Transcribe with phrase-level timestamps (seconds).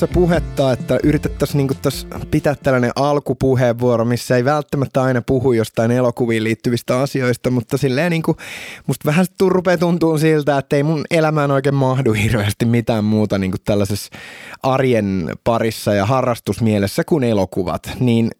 [0.00, 5.90] tässä puhetta, että yritettäisiin niin tässä pitää tällainen alkupuheenvuoro, missä ei välttämättä aina puhu jostain
[5.90, 8.36] elokuviin liittyvistä asioista, mutta silleen niin kuin,
[8.86, 13.50] musta vähän rupeaa tuntuu siltä, että ei mun elämään oikein mahdu hirveästi mitään muuta niin
[13.50, 14.10] kuin tällaisessa
[14.62, 18.30] arjen parissa ja harrastusmielessä kuin elokuvat, niin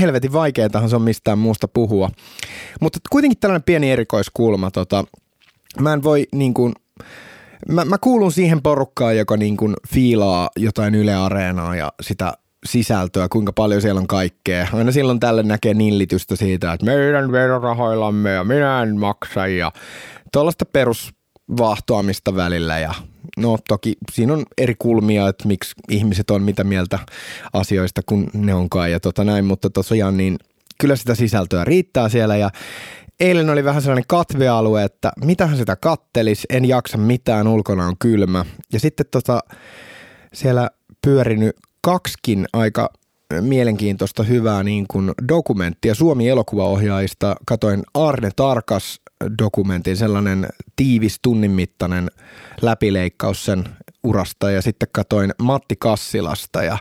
[0.00, 2.10] helvetin vaikeatahan se on mistään muusta puhua.
[2.80, 5.04] Mutta kuitenkin tällainen pieni erikoiskulma, tota,
[5.80, 6.74] mä en voi niin kuin,
[7.68, 12.32] mä, mä kuulun siihen porukkaan, joka niin kuin fiilaa jotain Yle Areenaa ja sitä
[12.66, 14.66] sisältöä, kuinka paljon siellä on kaikkea.
[14.72, 19.72] Aina silloin tälle näkee nillitystä siitä, että meidän verorahoillamme ja minä en maksa ja
[20.32, 22.94] tuollaista perusvahtoamista välillä ja
[23.36, 26.98] no toki siinä on eri kulmia, että miksi ihmiset on mitä mieltä
[27.52, 30.38] asioista, kun ne onkaan ja tota näin, mutta tosiaan niin
[30.80, 32.50] kyllä sitä sisältöä riittää siellä ja
[33.20, 38.44] eilen oli vähän sellainen katvealue, että mitähän sitä kattelis, en jaksa mitään, ulkona on kylmä.
[38.72, 39.40] Ja sitten tota,
[40.32, 40.70] siellä
[41.02, 42.90] pyörinyt kaksikin aika
[43.40, 47.36] mielenkiintoista hyvää niin kuin dokumenttia Suomi-elokuvaohjaajista.
[47.46, 49.00] Katoin Arne Tarkas
[49.42, 52.10] dokumentin, sellainen tiivis tunnin mittainen
[52.62, 53.64] läpileikkaus sen
[54.04, 56.78] urasta ja sitten katoin Matti Kassilasta ja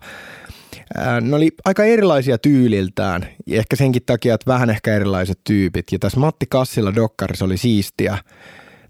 [1.21, 5.85] ne oli aika erilaisia tyyliltään, ehkä senkin takia, että vähän ehkä erilaiset tyypit.
[5.91, 8.17] Ja tässä Matti Kassilla Dokkarissa oli siistiä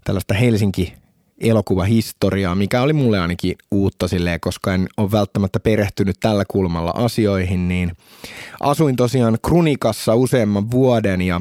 [0.04, 0.94] tällaista Helsinki
[1.40, 7.68] elokuvahistoriaa, mikä oli mulle ainakin uutta silleen, koska en ole välttämättä perehtynyt tällä kulmalla asioihin,
[7.68, 7.92] niin
[8.60, 11.40] asuin tosiaan Krunikassa useamman vuoden ja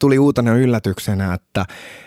[0.00, 1.64] tuli uutena yllätyksenä, että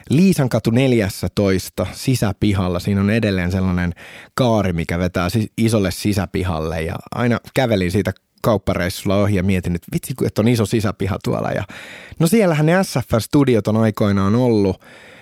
[0.10, 3.94] Liisan katu 14 sisäpihalla, siinä on edelleen sellainen
[4.36, 5.28] kaari, mikä vetää
[5.58, 10.66] isolle sisäpihalle ja aina kävelin siitä kauppareissulla ohi ja mietin, että vitsi, että on iso
[10.66, 11.52] sisäpiha tuolla.
[11.52, 11.64] Ja,
[12.20, 14.82] no siellähän ne SFR-studiot on aikoinaan ollut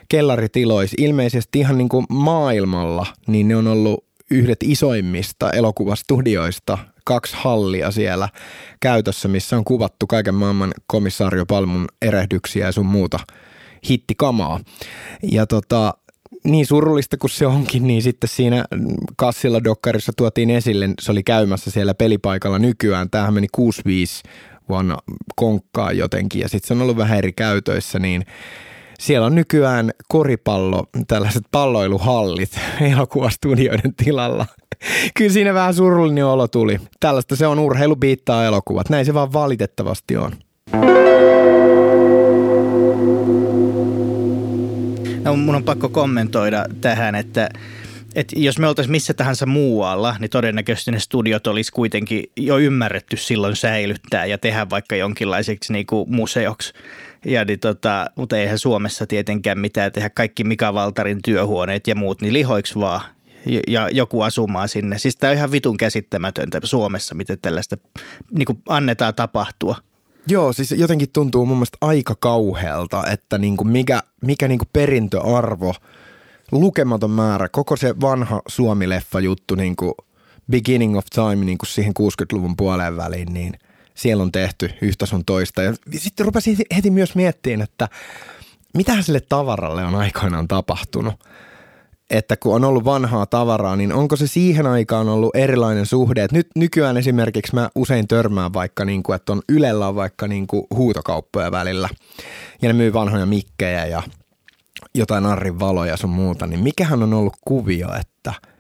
[0.10, 7.92] kellaritiloissa, ilmeisesti ihan niin kuin maailmalla, niin ne on ollut yhdet isoimmista elokuvastudioista kaksi hallia
[7.92, 8.30] siellä
[8.80, 13.20] käytössä, missä on kuvattu kaiken maailman komissaario Palmun erehdyksiä ja sun muuta
[13.90, 14.60] hittikamaa.
[15.32, 15.94] Ja tota,
[16.44, 18.66] niin surullista kuin se onkin, niin sitten siinä
[19.16, 23.10] kassilla dokkarissa tuotiin esille, se oli käymässä siellä pelipaikalla nykyään.
[23.10, 24.24] Tämähän meni 65
[24.70, 24.98] vuonna
[25.36, 28.26] konkkaa jotenkin ja sitten se on ollut vähän eri käytöissä, niin
[29.02, 32.60] siellä on nykyään koripallo, tällaiset palloiluhallit
[32.92, 34.46] elokuvastudioiden tilalla.
[35.14, 36.80] Kyllä siinä vähän surullinen olo tuli.
[37.00, 38.90] Tällaista se on urheilu biittaa elokuvat.
[38.90, 40.32] Näin se vaan valitettavasti on.
[45.24, 47.50] No, mun on pakko kommentoida tähän, että
[48.16, 53.18] et jos me oltaisiin missä tahansa muualla, niin todennäköisesti ne studiot olisi kuitenkin jo ymmärretty
[53.18, 56.74] silloin säilyttää ja tehdä vaikka jonkinlaiseksi niin kuin museoksi.
[57.26, 60.10] Ja niin tota, mutta eihän Suomessa tietenkään mitään tehdä.
[60.10, 63.02] Kaikki Mika Valtarin työhuoneet ja muut, niin lihoiksi vaan
[63.68, 64.98] ja joku asumaan sinne.
[64.98, 67.78] Siis tämä on ihan vitun käsittämätöntä Suomessa, miten tällaista
[68.32, 69.76] niin kuin annetaan tapahtua.
[70.28, 74.70] Joo, siis jotenkin tuntuu mun mielestä aika kauhealta, että niin kuin mikä, mikä niin kuin
[74.74, 75.74] perintöarvo,
[76.52, 79.94] lukematon määrä, koko se vanha Suomi-leffa juttu, niin kuin
[80.52, 83.54] beginning of time niin kuin siihen 60-luvun puoleen väliin, niin–
[83.96, 85.62] siellä on tehty yhtä sun toista.
[85.62, 87.90] Ja sitten rupesin heti myös miettimään, että
[88.78, 91.14] mitähän sille tavaralle on aikoinaan tapahtunut.
[92.10, 96.24] Että kun on ollut vanhaa tavaraa, niin onko se siihen aikaan ollut erilainen suhde?
[96.24, 100.28] Et nyt nykyään esimerkiksi mä usein törmään vaikka, niin kuin, että on Ylellä on vaikka
[100.28, 101.90] niin kuin huutokauppoja välillä.
[102.62, 104.04] Ja ne myy vanhoja mikkejä ja
[104.96, 106.48] jotain arrin valoja sun muuta.
[106.48, 108.34] Niin mikähän on ollut kuvio, että–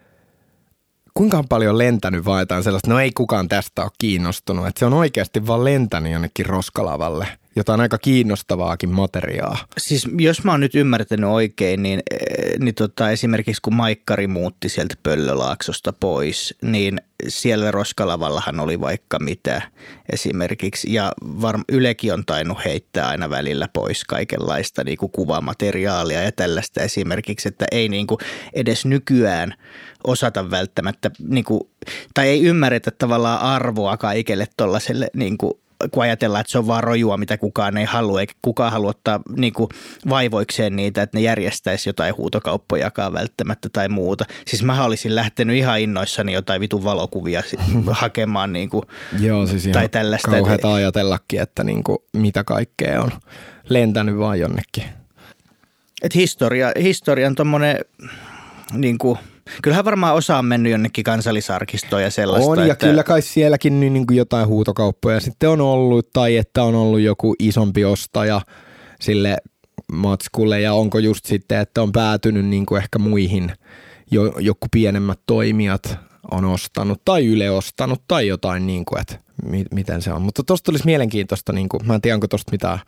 [1.22, 5.48] kuinka paljon lentänyt jotain sellaista, no ei kukaan tästä ole kiinnostunut, että se on oikeasti
[5.48, 9.58] vaan lentänyt jonnekin roskalavalle– jotain aika kiinnostavaakin materiaa.
[9.78, 14.70] Siis jos mä oon nyt ymmärtänyt oikein, niin, eh, niin tota, esimerkiksi kun Maikkari muutti
[14.70, 19.62] sieltä Pöllölaaksosta pois, niin siellä Roskalavallahan oli vaikka mitä
[20.12, 20.94] esimerkiksi.
[20.94, 26.82] Ja varm, Ylekin on tainnut heittää aina välillä pois kaikenlaista niin kuin kuvamateriaalia ja tällaista
[26.82, 28.18] esimerkiksi, että ei niin kuin
[28.54, 29.54] edes nykyään
[30.04, 31.62] osata välttämättä, niin kuin,
[32.14, 35.54] tai ei ymmärretä tavallaan arvoa kaikelle tuollaiselle niin kuin
[35.92, 39.22] kun ajatellaan, että se on vaan rojua, mitä kukaan ei halua, eikä kukaan halua ottaa
[39.38, 39.70] niin kuin
[40.10, 44.26] vaivoikseen niitä, että ne järjestäisi jotain huutokauppojakaan välttämättä tai muuta.
[44.48, 47.44] Siis mä olisin lähtenyt ihan innoissani jotain vitun valokuvia
[47.92, 48.84] hakemaan niin kuin,
[49.20, 50.32] Joo, siis tai tällaista.
[50.32, 53.12] Kauheata ajatellakin, että niin kuin, mitä kaikkea on
[53.70, 54.84] lentänyt vaan jonnekin.
[56.02, 57.78] Et historia, historian tuommoinen
[58.74, 59.18] niin kuin–
[59.64, 62.52] Kyllähän varmaan osa on mennyt jonnekin kansallisarkistoon ja sellaista.
[62.52, 62.88] On ja että...
[62.88, 67.00] kyllä kai sielläkin niin, niin kuin jotain huutokauppoja sitten on ollut tai että on ollut
[67.00, 68.42] joku isompi ostaja
[69.02, 69.38] sille
[69.92, 73.52] matskulle ja onko just sitten, että on päätynyt niin kuin ehkä muihin
[74.12, 75.98] jo, joku pienemmät toimijat
[76.32, 80.22] on ostanut tai Yle ostanut tai jotain, niin kuin, että mi- miten se on.
[80.22, 82.80] Mutta tuosta olisi mielenkiintoista, niin kuin, mä en tiedä onko tuosta mitään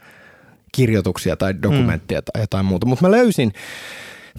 [0.71, 2.25] kirjoituksia tai dokumenttia mm.
[2.33, 3.54] tai jotain muuta, mutta mä löysin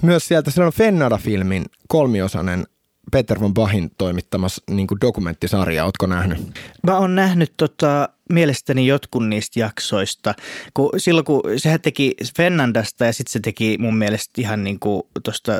[0.03, 2.67] myös sieltä, on Fennada-filmin kolmiosainen
[3.13, 5.85] Peter von Bachin toimittamassa niin dokumenttisarja.
[5.85, 6.39] Ootko nähnyt?
[6.83, 10.35] Mä oon nähnyt tota, mielestäni jotkut niistä jaksoista.
[10.75, 15.03] Kun, silloin kun sehän teki Fennandasta ja sitten se teki mun mielestä ihan niin kuin
[15.23, 15.53] tosta,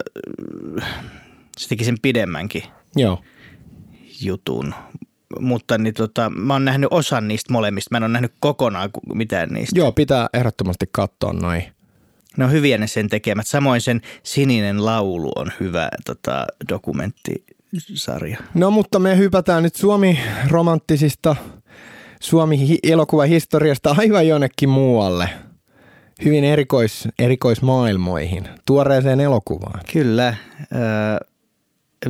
[1.59, 2.63] se teki sen pidemmänkin
[2.97, 3.23] Joo.
[4.21, 4.75] jutun.
[5.41, 7.89] Mutta niin tota, mä oon nähnyt osan niistä molemmista.
[7.91, 9.79] Mä en ole nähnyt kokonaan mitään niistä.
[9.79, 11.74] Joo, pitää ehdottomasti katsoa noin.
[12.37, 13.47] Ne on hyviä ne sen tekemät.
[13.47, 18.39] Samoin sen Sininen laulu on hyvä tota, dokumenttisarja.
[18.55, 21.37] No mutta me hypätään nyt Suomi-romanttisista
[22.21, 25.31] Suomi-elokuvahistoriasta aivan jonnekin muualle.
[26.25, 29.81] Hyvin erikois, erikoismaailmoihin, tuoreeseen elokuvaan.
[29.93, 30.29] Kyllä.
[30.29, 30.37] Äh,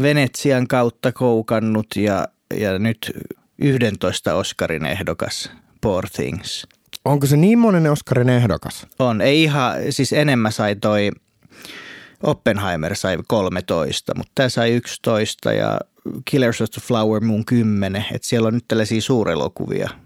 [0.02, 2.28] Venetsian kautta koukannut ja,
[2.60, 3.12] ja nyt
[3.58, 5.50] 11 Oscarin ehdokas
[5.80, 6.66] Poor Things.
[7.04, 8.86] Onko se niin monen Oscarin ehdokas?
[8.98, 9.20] On.
[9.20, 11.10] Ei ihan, siis enemmän sai toi
[12.22, 15.80] Oppenheimer sai 13, mutta tämä sai 11 ja
[16.24, 18.04] Killers of the Flower Moon 10.
[18.12, 19.88] Että siellä on nyt tällaisia suurelokuvia–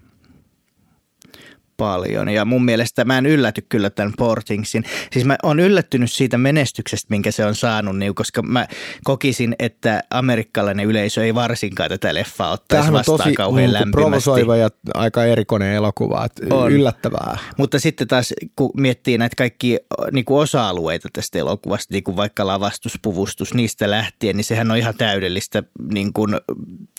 [1.79, 2.29] paljon.
[2.29, 4.83] Ja mun mielestä mä en ylläty kyllä tämän Portingsin.
[5.11, 8.67] Siis mä oon yllättynyt siitä menestyksestä, minkä se on saanut, niin, koska mä
[9.03, 14.69] kokisin, että amerikkalainen yleisö ei varsinkaan tätä leffaa ottaisi vastaan tosi kauhean niin provosoiva ja
[14.93, 16.27] aika erikoinen elokuva.
[16.51, 16.71] On.
[16.71, 17.37] Yllättävää.
[17.57, 19.77] Mutta sitten taas, kun miettii näitä kaikki
[20.11, 24.77] niin kuin osa-alueita tästä elokuvasta, niin kuin vaikka lavastus, puvustus, niistä lähtien, niin sehän on
[24.77, 26.35] ihan täydellistä niin kuin,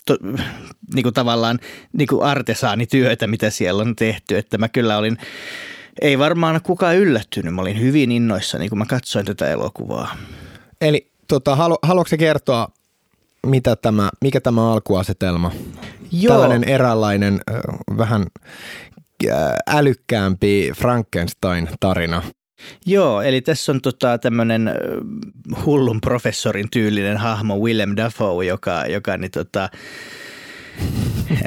[0.05, 0.17] to,
[0.93, 1.59] niin kuin tavallaan
[1.93, 4.37] niin kuin artesaanityötä, mitä siellä on tehty.
[4.37, 5.17] Että mä kyllä olin,
[6.01, 7.55] ei varmaan kukaan yllättynyt.
[7.55, 10.15] Mä olin hyvin innoissani, kun mä katsoin tätä elokuvaa.
[10.81, 12.67] Eli tota, halu, haluatko kertoa,
[13.47, 15.51] mitä tämä, mikä tämä alkuasetelma?
[16.11, 16.33] Joo.
[16.33, 17.41] Tällainen eräänlainen
[17.97, 18.25] vähän
[19.67, 22.23] älykkäämpi Frankenstein-tarina.
[22.85, 24.71] Joo, eli tässä on tota, tämmöinen
[25.65, 29.69] hullun professorin tyylinen hahmo Willem Dafoe, joka, joka niin, tota,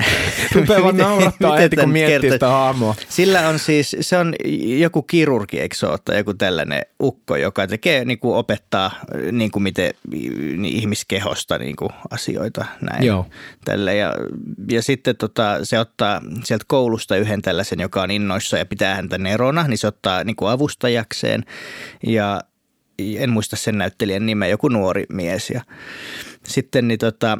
[0.55, 2.95] Rupeaa vaan naurattaa heti, kun miettii sitä hahmoa.
[3.09, 4.35] Sillä on siis, se on
[4.79, 8.91] joku kirurgi, eikö se ole, joku tällainen ukko, joka tekee, niin kuin opettaa
[9.33, 9.95] niin kuin miten
[10.65, 13.07] ihmiskehosta niin kuin asioita näin.
[13.07, 13.27] Joo.
[13.65, 13.97] Tälle.
[13.97, 14.15] Ja,
[14.71, 19.19] ja sitten tota, se ottaa sieltä koulusta yhden tällaisen, joka on innoissa ja pitää häntä
[19.19, 21.45] nerona, niin se ottaa niin kuin avustajakseen
[22.07, 22.41] ja
[22.99, 25.61] en muista sen näyttelijän nimeä, joku nuori mies ja
[26.49, 27.39] sitten niin tota,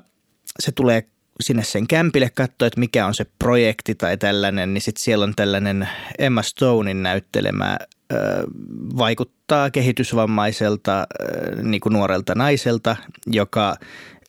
[0.59, 1.03] se tulee
[1.41, 5.33] sinne sen kämpille katsoa, että mikä on se projekti tai tällainen, niin sitten siellä on
[5.37, 5.89] tällainen
[6.19, 7.79] Emma Stonein näyttelemä
[8.97, 11.07] vaikuttaa kehitysvammaiselta
[11.63, 13.77] niin kuin nuorelta naiselta, joka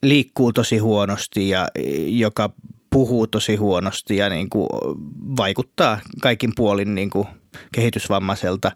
[0.03, 1.67] liikkuu tosi huonosti ja
[2.05, 2.50] joka
[2.89, 4.69] puhuu tosi huonosti ja niin kuin
[5.38, 7.27] vaikuttaa kaikin puolin niin kuin
[7.71, 8.71] kehitysvammaiselta.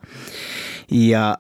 [0.92, 1.38] Ja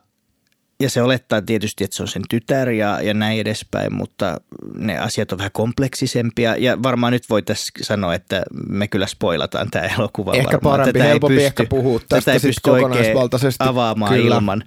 [0.79, 4.41] ja se olettaa tietysti, että se on sen tytär ja, ja näin edespäin, mutta
[4.77, 6.55] ne asiat on vähän kompleksisempia.
[6.55, 10.71] Ja varmaan nyt voitaisiin sanoa, että me kyllä spoilataan tämä elokuva Ehkä varmaan.
[10.71, 13.63] parempi, tätä helpompi ei pysty, ehkä puhua tästä tätä ei pysty kokonaisvaltaisesti.
[13.63, 14.35] avaamaan kyllä.
[14.35, 14.63] ilman.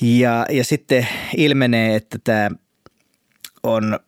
[0.00, 2.50] Ja, ja sitten ilmenee, että tämä
[3.62, 3.98] on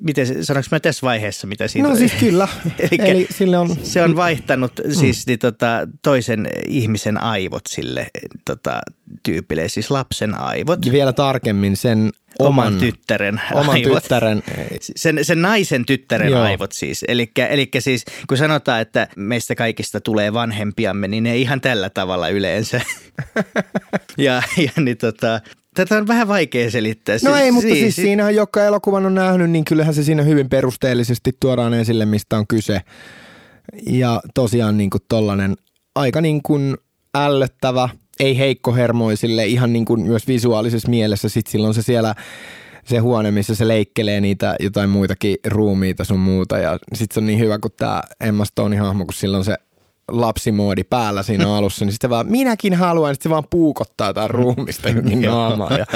[0.00, 2.48] miten, sanoinko mä tässä vaiheessa, mitä siitä No siis kyllä.
[2.98, 3.76] Eli sille on...
[3.82, 4.92] Se on vaihtanut mm.
[4.92, 8.06] siis niin, tota, toisen ihmisen aivot sille
[8.44, 8.80] tota,
[9.22, 10.86] tyypille, siis lapsen aivot.
[10.86, 14.02] Ja vielä tarkemmin sen oman, oman tyttären oman aivot.
[14.02, 14.42] tyttären.
[14.80, 16.42] Sen, sen naisen tyttären Joo.
[16.42, 17.04] aivot siis.
[17.08, 22.80] Eli siis kun sanotaan, että meistä kaikista tulee vanhempiamme, niin ne ihan tällä tavalla yleensä.
[24.16, 25.40] ja, ja niin tota,
[25.74, 27.16] Tätä on vähän vaikea selittää.
[27.24, 30.48] No ei, mutta siis, siis siinähän, joka elokuvan on nähnyt, niin kyllähän se siinä hyvin
[30.48, 32.80] perusteellisesti tuodaan esille, mistä on kyse.
[33.86, 35.54] Ja tosiaan niin kuin tollanen
[35.94, 36.76] aika niin kuin
[37.14, 37.88] ällöttävä,
[38.20, 41.28] ei heikkohermoisille, ihan niin kuin myös visuaalisessa mielessä.
[41.28, 42.14] Sitten silloin se siellä
[42.84, 46.58] se huone, missä se leikkelee niitä jotain muitakin ruumiita sun muuta.
[46.58, 49.56] Ja sitten se on niin hyvä, kun tämä Emma Stone hahmo, kun silloin se
[50.08, 54.30] lapsimoodi päällä siinä alussa, niin sitten vaan minäkin haluan, niin sitten se vaan puukottaa jotain
[54.30, 54.88] ruumista
[55.26, 55.70] naamaa.
[55.78, 55.86] Ja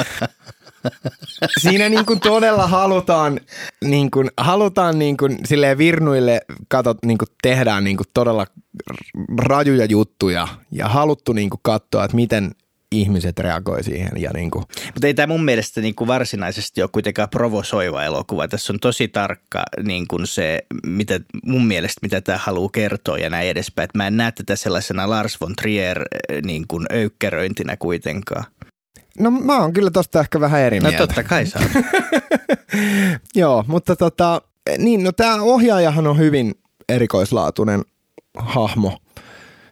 [1.61, 3.41] siinä niin kuin todella halutaan,
[3.85, 8.47] niin kuin, halutaan niin kuin, silleen virnuille katot, niin kuin tehdään niin kuin todella
[9.39, 12.51] rajuja juttuja ja haluttu niin kuin katsoa, että miten
[12.93, 14.11] ihmiset reagoi siihen.
[14.17, 14.65] Ja niin kuin.
[14.95, 18.49] Mutta ei tämä mun mielestä niin kuin varsinaisesti ole kuitenkaan provosoiva elokuva.
[18.49, 23.31] Tässä on tosi tarkka niin kuin se, mitä, mun mielestä mitä tämä haluaa kertoa ja
[23.31, 23.85] näin edespäin.
[23.85, 26.05] Et mä en näe tätä sellaisena Lars von Trier
[26.45, 28.45] niin kuin öykkäröintinä kuitenkaan.
[29.19, 31.07] No mä oon kyllä tosta ehkä vähän eri No mieltä.
[31.07, 31.63] totta kai saa.
[33.35, 34.43] Joo, mutta tota,
[34.79, 36.55] niin, no tämä ohjaajahan on hyvin
[36.89, 37.83] erikoislaatuinen
[38.39, 38.99] hahmo.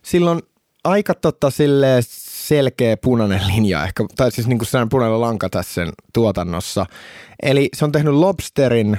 [0.02, 0.42] Silloin
[0.84, 2.02] aika tota, silleen
[2.48, 6.86] selkeä punainen linja ehkä, tai siis niinku sellainen punainen lanka tässä sen tuotannossa.
[7.42, 8.98] Eli se on tehnyt Lobsterin,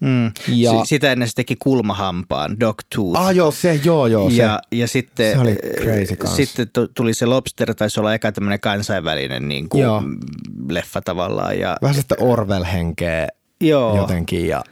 [0.00, 0.32] Mm.
[0.48, 3.20] Ja- Si- sitä ennen se teki kulmahampaan, Dog Tooth.
[3.20, 4.36] ah joo se, joo joo se.
[4.36, 6.36] ja, ja sitten, se oli crazy kans.
[6.36, 10.02] sitten tu- tuli se Lobster, taisi olla eka tämmöinen kansainvälinen niin kuin, Joo.
[10.70, 11.58] leffa tavallaan.
[11.58, 13.28] Ja, Vähän sitä Orwell-henkeä
[13.60, 14.64] joo, jotenkin ja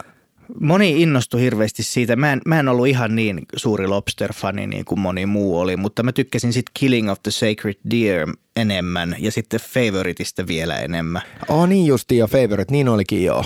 [0.59, 2.15] moni innostui hirveästi siitä.
[2.15, 6.03] Mä en, mä en ollut ihan niin suuri Lobster-fani niin kuin moni muu oli, mutta
[6.03, 11.21] mä tykkäsin sitten Killing of the Sacred Deer enemmän ja sitten Favoritista vielä enemmän.
[11.49, 13.45] Oh niin justi jo Favorite, niin olikin joo.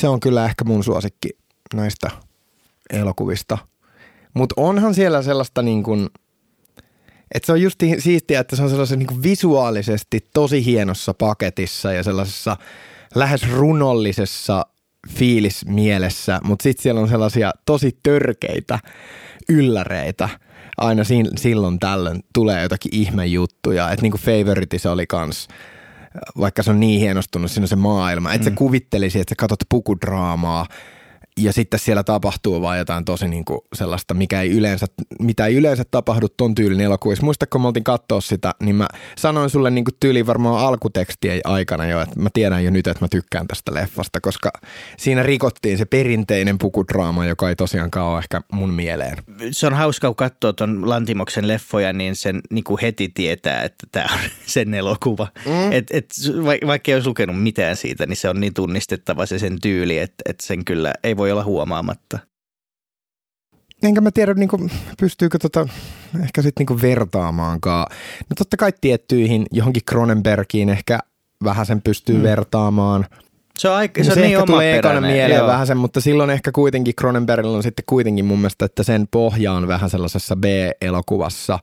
[0.00, 1.28] Se on kyllä ehkä mun suosikki
[1.74, 2.10] näistä
[2.90, 3.58] elokuvista.
[4.34, 6.08] Mutta onhan siellä sellaista niin kuin,
[7.34, 12.02] että se on just siistiä, että se on sellaisen niin visuaalisesti tosi hienossa paketissa ja
[12.02, 12.56] sellaisessa
[13.14, 14.66] lähes runollisessa
[15.08, 18.78] fiilismielessä, mutta sitten siellä on sellaisia tosi törkeitä
[19.48, 20.28] ylläreitä.
[20.76, 25.48] Aina siin, silloin tällöin tulee jotakin ihmejuttuja, että niin kuin Favorite se oli kans
[26.38, 28.54] vaikka se on niin hienostunut siinä se maailma, että mm.
[28.54, 30.66] se kuvittelisi, että sä katsot pukudraamaa
[31.40, 34.86] ja sitten siellä tapahtuu vaan jotain tosi niin kuin sellaista, mikä ei yleensä,
[35.20, 37.24] mitä ei yleensä tapahdu ton tyylin elokuvissa.
[37.24, 38.86] Muista, kun me oltiin katsoa sitä, niin mä
[39.18, 43.04] sanoin sulle niin kuin tyyli varmaan alkutekstien aikana jo, että mä tiedän jo nyt, että
[43.04, 44.50] mä tykkään tästä leffasta, koska
[44.96, 49.16] siinä rikottiin se perinteinen pukudraama, joka ei tosiaankaan ole ehkä mun mieleen.
[49.50, 53.86] Se on hauska, kun katsoo tuon Lantimoksen leffoja, niin sen niin kuin heti tietää, että
[53.92, 55.28] tämä on sen elokuva.
[55.46, 55.72] Mm.
[55.72, 56.06] Et, et,
[56.44, 59.98] va- vaikka ei olisi lukenut mitään siitä, niin se on niin tunnistettava se sen tyyli,
[59.98, 62.18] että, että sen kyllä ei voi olla huomaamatta.
[63.82, 65.68] enkä mä tiedä, niin kuin, pystyykö tota,
[66.22, 67.86] ehkä sitten niin vertaamaankaan.
[68.30, 70.98] No totta kai tiettyihin johonkin Cronenbergiin ehkä
[71.44, 72.22] vähän sen pystyy mm.
[72.22, 73.06] vertaamaan.
[73.58, 75.46] Se on, aika, se se on niin ehkä tulee ekana mieleen joo.
[75.46, 79.52] vähän sen, mutta silloin ehkä kuitenkin Cronenbergilla on sitten kuitenkin mun mielestä, että sen pohja
[79.52, 81.58] on vähän sellaisessa B-elokuvassa.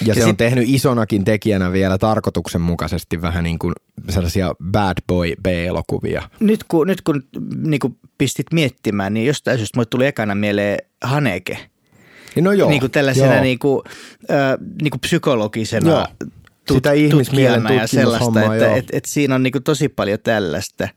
[0.00, 3.74] Ja, Ja se sit- on tehnyt isonakin tekijänä vielä tarkoituksenmukaisesti vähän niin kuin
[4.08, 6.22] sellaisia bad boy B-elokuvia.
[6.40, 7.22] Nyt kun, nyt kun
[7.64, 11.58] niin kuin pistit miettimään, niin jostain syystä mulle tuli ekana mieleen Haneke.
[12.40, 13.42] No joo, niin kuin tällaisena joo.
[13.42, 13.82] niin kuin,
[14.30, 14.36] äh,
[14.82, 16.06] niin kuin psykologisena Joo.
[16.66, 20.88] tut- Sitä ihmismielen ja sellaista, että et, et siinä on niin kuin tosi paljon tällaista.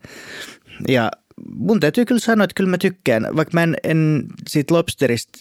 [0.87, 1.11] Ja
[1.55, 5.37] mun täytyy kyllä sanoa, että kyllä mä tykkään, vaikka mä en, en siitä Lobsterista,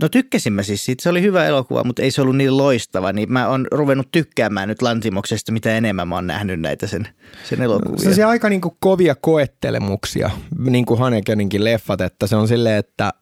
[0.00, 3.12] no tykkäsin mä siis siitä, se oli hyvä elokuva, mutta ei se ollut niin loistava,
[3.12, 7.08] niin mä oon ruvennut tykkäämään nyt Lantimoksesta, mitä enemmän mä oon nähnyt näitä sen,
[7.44, 7.98] sen elokuvia.
[7.98, 13.12] Sellaisia aika niin kuin kovia koettelemuksia, niin kuin Hanekeninkin leffat, että se on silleen, että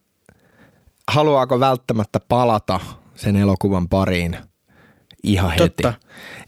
[1.07, 2.79] haluaako välttämättä palata
[3.15, 4.37] sen elokuvan pariin
[5.23, 5.59] ihan heti.
[5.59, 5.93] Totta.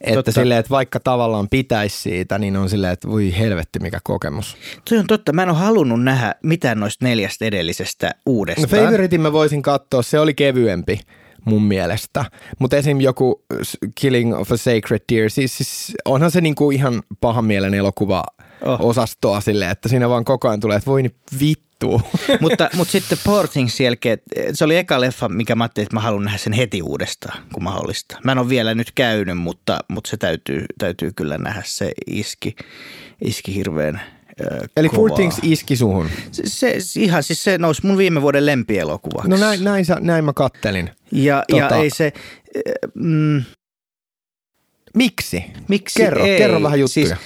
[0.02, 0.32] Että Totta.
[0.32, 4.58] silleen, että vaikka tavallaan pitäisi siitä, niin on silleen, että voi helvetti mikä kokemus.
[4.90, 8.70] Toi on totta, mä en ole halunnut nähdä mitään noista neljästä edellisestä No uudestaan.
[8.86, 11.00] Favoritein mä voisin katsoa, se oli kevyempi
[11.46, 12.26] mun mielestä.
[12.60, 13.02] Mutta esim.
[13.02, 17.74] joku s- Killing of a Sacred Deer, siis, siis onhan se niinku ihan pahan mielen
[17.74, 18.24] elokuva
[18.66, 18.82] Oh.
[18.82, 22.02] osastoa silleen, että siinä vaan koko ajan tulee, että voi nyt vittu.
[22.42, 24.18] mutta, mutta sitten Poor Things jälkeen,
[24.54, 27.64] se oli eka leffa, mikä mä ajattelin, että mä haluan nähdä sen heti uudestaan, kun
[27.64, 28.18] mahdollista.
[28.24, 31.62] Mä en ole vielä nyt käynyt, mutta, mutta se täytyy, täytyy kyllä nähdä.
[31.66, 32.56] Se iski,
[33.22, 34.90] iski hirveän äh, Eli.
[34.90, 36.10] Poor Things iski suhun.
[36.32, 39.30] Se, se, ihan siis se nousi mun viime vuoden lempielokuvaksi.
[39.30, 40.90] No näin, näin, näin mä kattelin.
[41.12, 42.14] ja, ja tota- ei se,
[42.58, 42.62] äh,
[42.96, 43.44] mm,
[44.94, 45.44] Miksi?
[45.68, 46.38] miksi Kerro, ei?
[46.38, 47.06] kerro vähän juttuja.
[47.06, 47.20] Siis, äh,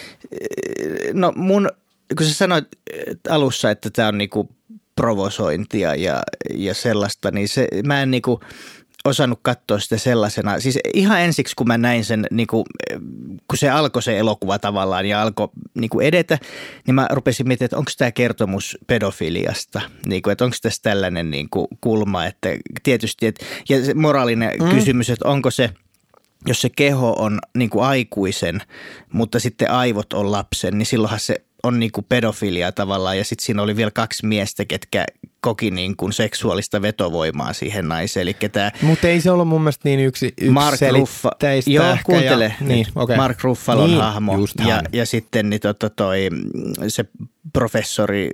[1.13, 1.69] no mun,
[2.17, 4.49] kun sä sanoit äh, alussa, että tämä on niinku
[4.95, 6.21] provosointia ja,
[6.53, 8.39] ja sellaista, niin se, mä en niinku
[9.05, 10.59] osannut katsoa sitä sellaisena.
[10.59, 12.99] Siis ihan ensiksi, kun mä näin sen, niinku, äh,
[13.47, 16.37] kun se alkoi se elokuva tavallaan ja alkoi niinku edetä,
[16.87, 21.67] niin mä rupesin miettimään, että onko tämä kertomus pedofiliasta, niinku, että onko tässä tällainen niinku
[21.81, 22.49] kulma, että
[22.83, 24.69] tietysti, et, ja se moraalinen mm.
[24.69, 25.69] kysymys, että onko se–
[26.47, 28.61] jos se keho on niin kuin aikuisen,
[29.13, 33.17] mutta sitten aivot on lapsen, niin silloinhan se on niin kuin pedofilia tavallaan.
[33.17, 35.05] Ja sitten siinä oli vielä kaksi miestä, ketkä
[35.41, 38.21] koki niin kuin seksuaalista vetovoimaa siihen naiseen.
[38.21, 41.31] Eli tämä Mutta ei se ollut mun mielestä niin yksi, yksi Mark Ruffa,
[41.65, 43.15] joo, kuuntele, ja, niin, okay.
[43.15, 44.37] Mark Ruffalon niin, hahmo
[44.67, 46.29] ja, ja sitten niin tota toi,
[46.87, 47.05] se
[47.53, 48.29] professori,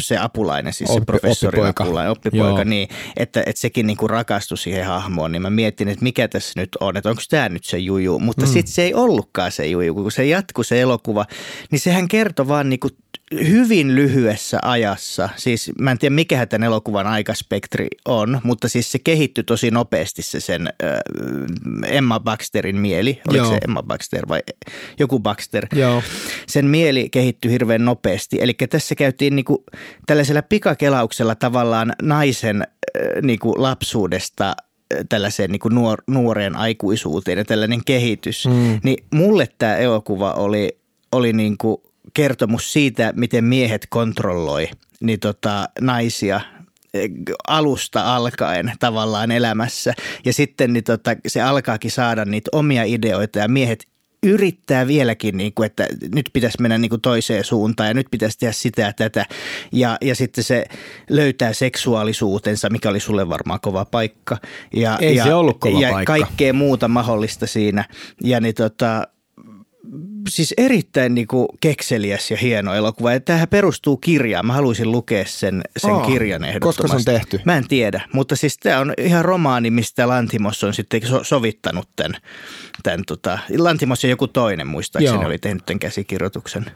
[0.00, 1.84] se apulainen, siis se Oppi- professori oppipoika.
[1.84, 2.64] apulainen, oppipoika, Joo.
[2.64, 6.60] niin, että, että sekin niin kuin rakastui siihen hahmoon, niin mä mietin, että mikä tässä
[6.60, 8.52] nyt on, että onko tämä nyt se juju, mutta mm.
[8.52, 11.26] sitten se ei ollutkaan se juju, kun se jatkui se elokuva,
[11.70, 12.92] niin sehän kertoi vaan niin kuin
[13.32, 18.98] hyvin lyhyessä ajassa, siis mä en tiedä mikähän tämän elokuvan aikaspektri on, mutta siis se
[18.98, 23.52] kehittyi tosi nopeasti se sen äh, Emma Baxterin mieli, oliko Joo.
[23.54, 24.42] se Emma Baxter vai
[24.98, 26.02] joku Baxter, Joo.
[26.46, 27.93] sen mieli kehittyi hirveän nopeasti.
[28.40, 29.64] Eli tässä käytiin niinku
[30.06, 34.56] tällaisella pikakelauksella tavallaan naisen äh, niinku lapsuudesta
[35.08, 38.46] tällaiseen niinku nuor, nuoreen aikuisuuteen ja tällainen kehitys.
[38.46, 38.80] Mm.
[38.84, 40.78] Niin mulle tämä elokuva oli,
[41.12, 41.82] oli niinku
[42.14, 44.68] kertomus siitä, miten miehet kontrolloi
[45.00, 46.40] niin tota, naisia
[46.94, 47.10] eh,
[47.48, 49.94] alusta alkaen tavallaan elämässä.
[50.24, 53.86] Ja sitten niin tota, se alkaakin saada niitä omia ideoita ja miehet
[54.24, 58.38] yrittää vieläkin, niin kuin, että nyt pitäisi mennä niin kuin toiseen suuntaan ja nyt pitäisi
[58.38, 59.26] tehdä sitä ja tätä.
[59.72, 60.64] Ja, ja sitten se
[61.10, 64.36] löytää seksuaalisuutensa, mikä oli sulle varmaan kova paikka.
[64.76, 66.12] Ja, Ei ja, se ollut kova ja paikka.
[66.12, 67.84] kaikkea muuta mahdollista siinä.
[68.22, 69.06] Ja niin tota,
[70.28, 73.12] siis erittäin niinku kekseliäs ja hieno elokuva.
[73.12, 74.46] Ja tämähän perustuu kirjaan.
[74.46, 76.82] Mä haluaisin lukea sen, sen Aa, kirjan ehdottomasti.
[76.82, 77.40] koska se on tehty?
[77.44, 81.88] Mä en tiedä, mutta siis tämä on ihan romaani, mistä Lantimos on sitten so- sovittanut
[81.96, 82.20] tämän.
[82.82, 85.26] tämän tota, Lantimos ja joku toinen muistaakseni Joo.
[85.26, 86.66] oli tehnyt tämän käsikirjoituksen.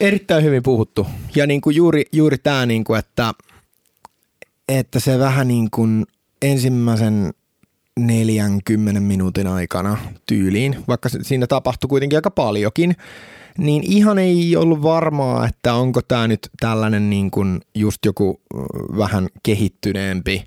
[0.00, 1.06] Erittäin hyvin puhuttu.
[1.36, 3.34] Ja niin kuin juuri, juuri tämä, niin kuin, että,
[4.68, 6.06] että se vähän niin kuin
[6.42, 7.30] ensimmäisen
[7.98, 12.96] 40 minuutin aikana tyyliin, vaikka siinä tapahtui kuitenkin aika paljonkin,
[13.58, 18.40] niin ihan ei ollut varmaa, että onko tämä nyt tällainen niin kuin just joku
[18.98, 20.44] vähän kehittyneempi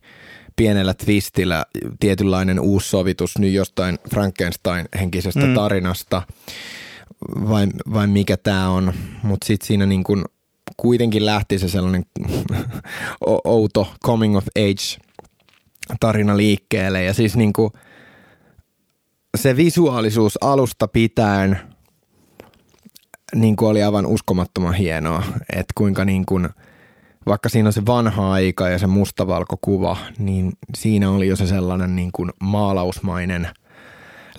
[0.56, 1.66] pienellä twistillä
[2.00, 5.54] tietynlainen uussovitus nyt jostain Frankenstein-henkisestä mm.
[5.54, 6.22] tarinasta
[7.50, 10.26] vai, vai mikä tämä on, mutta sitten siinä niin kuin
[10.78, 12.06] kuitenkin lähti se sellainen
[13.46, 15.11] outo coming of age
[16.00, 17.04] tarina liikkeelle.
[17.04, 17.72] Ja siis niin kuin
[19.38, 21.60] se visuaalisuus alusta pitäen
[23.36, 26.50] niin kuin oli aivan uskomattoman hienoa, että kuinka niin kuin,
[27.26, 31.96] vaikka siinä on se vanha aika ja se mustavalkokuva, niin siinä oli jo se sellainen
[31.96, 33.50] niin kuin maalausmainen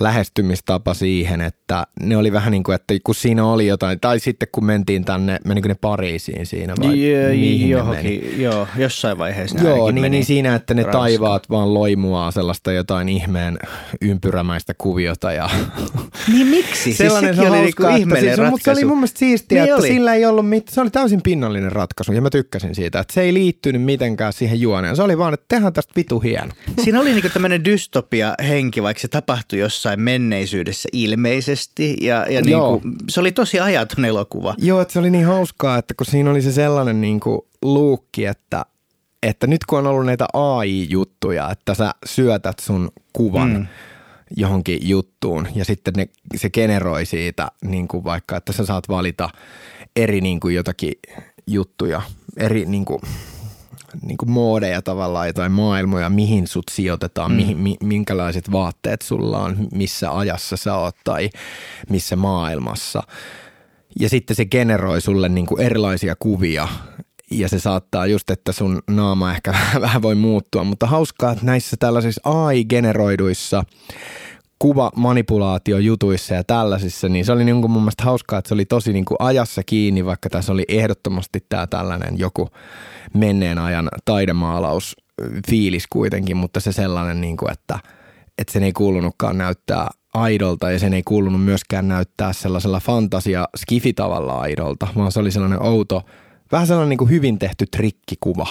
[0.03, 4.49] lähestymistapa siihen, että ne oli vähän niin kuin, että kun siinä oli jotain, tai sitten
[4.53, 7.71] kun mentiin tänne, menikö ne Pariisiin siinä vai mihin ne meni?
[7.71, 11.03] Johonkin, joo, jossain vaiheessa ne Joo, niin, meni niin siinä, että ne Ranskaan.
[11.03, 13.59] taivaat vaan loimuaa sellaista jotain ihmeen
[14.01, 15.51] ympyrämäistä kuviota ja
[16.33, 16.95] Niin miksi?
[16.95, 18.51] sellainen siis se oli niinku ihmeellinen siis, ratkaisu.
[18.51, 19.89] mutta se oli mun mielestä siistiä, Niin että oli.
[19.89, 23.21] sillä ei ollut mit, se oli täysin pinnallinen ratkaisu ja mä tykkäsin siitä, että se
[23.21, 24.97] ei liittynyt mitenkään siihen juoneen.
[24.97, 26.53] Se oli vaan, että tehdään tästä vitu hieno.
[26.85, 31.97] Siinä oli niinku tämmöinen dystopia-henki, vaikka se tapahtui jossain menneisyydessä ilmeisesti.
[32.01, 32.81] Ja, ja Joo.
[32.83, 34.55] niinku, se oli tosi ajaton elokuva.
[34.59, 38.27] Joo, että se oli niin hauskaa, että kun siinä oli se sellainen niin kuin luukki,
[38.27, 38.67] että,
[39.23, 43.67] että nyt kun on ollut näitä AI-juttuja, että sä syötät sun kuvan mm.
[44.37, 49.29] johonkin juttuun ja sitten ne, se generoi siitä niin kuin vaikka, että sä saat valita
[49.97, 50.93] eri niin kuin jotakin
[51.47, 52.03] juttuja,
[52.37, 53.01] eri niin kuin,
[54.03, 57.37] niin kuin moodeja tavallaan, jotain maailmoja, mihin sut sijoitetaan, mm.
[57.37, 61.31] mihin, mi, minkälaiset vaatteet sulla on, missä ajassa sä oot tai
[61.91, 63.03] missä maailmassa.
[64.01, 66.69] Ja sitten se generoi sulle niin kuin erilaisia kuvia
[67.31, 71.77] ja se saattaa just, että sun naama ehkä vähän voi muuttua, mutta hauskaa, että näissä
[71.81, 73.65] tällaisissa AI-generoiduissa
[74.63, 78.93] kuvamanipulaatiojutuissa ja tällaisissa, niin se oli niin kuin mun mielestä hauskaa, että se oli tosi
[78.93, 82.49] niin kuin ajassa kiinni, vaikka tässä oli ehdottomasti tämä tällainen joku
[83.15, 84.97] menneen ajan taidemaalaus
[85.49, 87.79] fiilis kuitenkin, mutta se sellainen, niin kuin, että,
[88.39, 94.41] että sen ei kuulunutkaan näyttää aidolta ja sen ei kuulunut myöskään näyttää sellaisella fantasia skifitavalla
[94.41, 96.03] aidolta, vaan se oli sellainen outo,
[96.53, 98.47] vähän sellainen niin kuin hyvin tehty trikkikuva.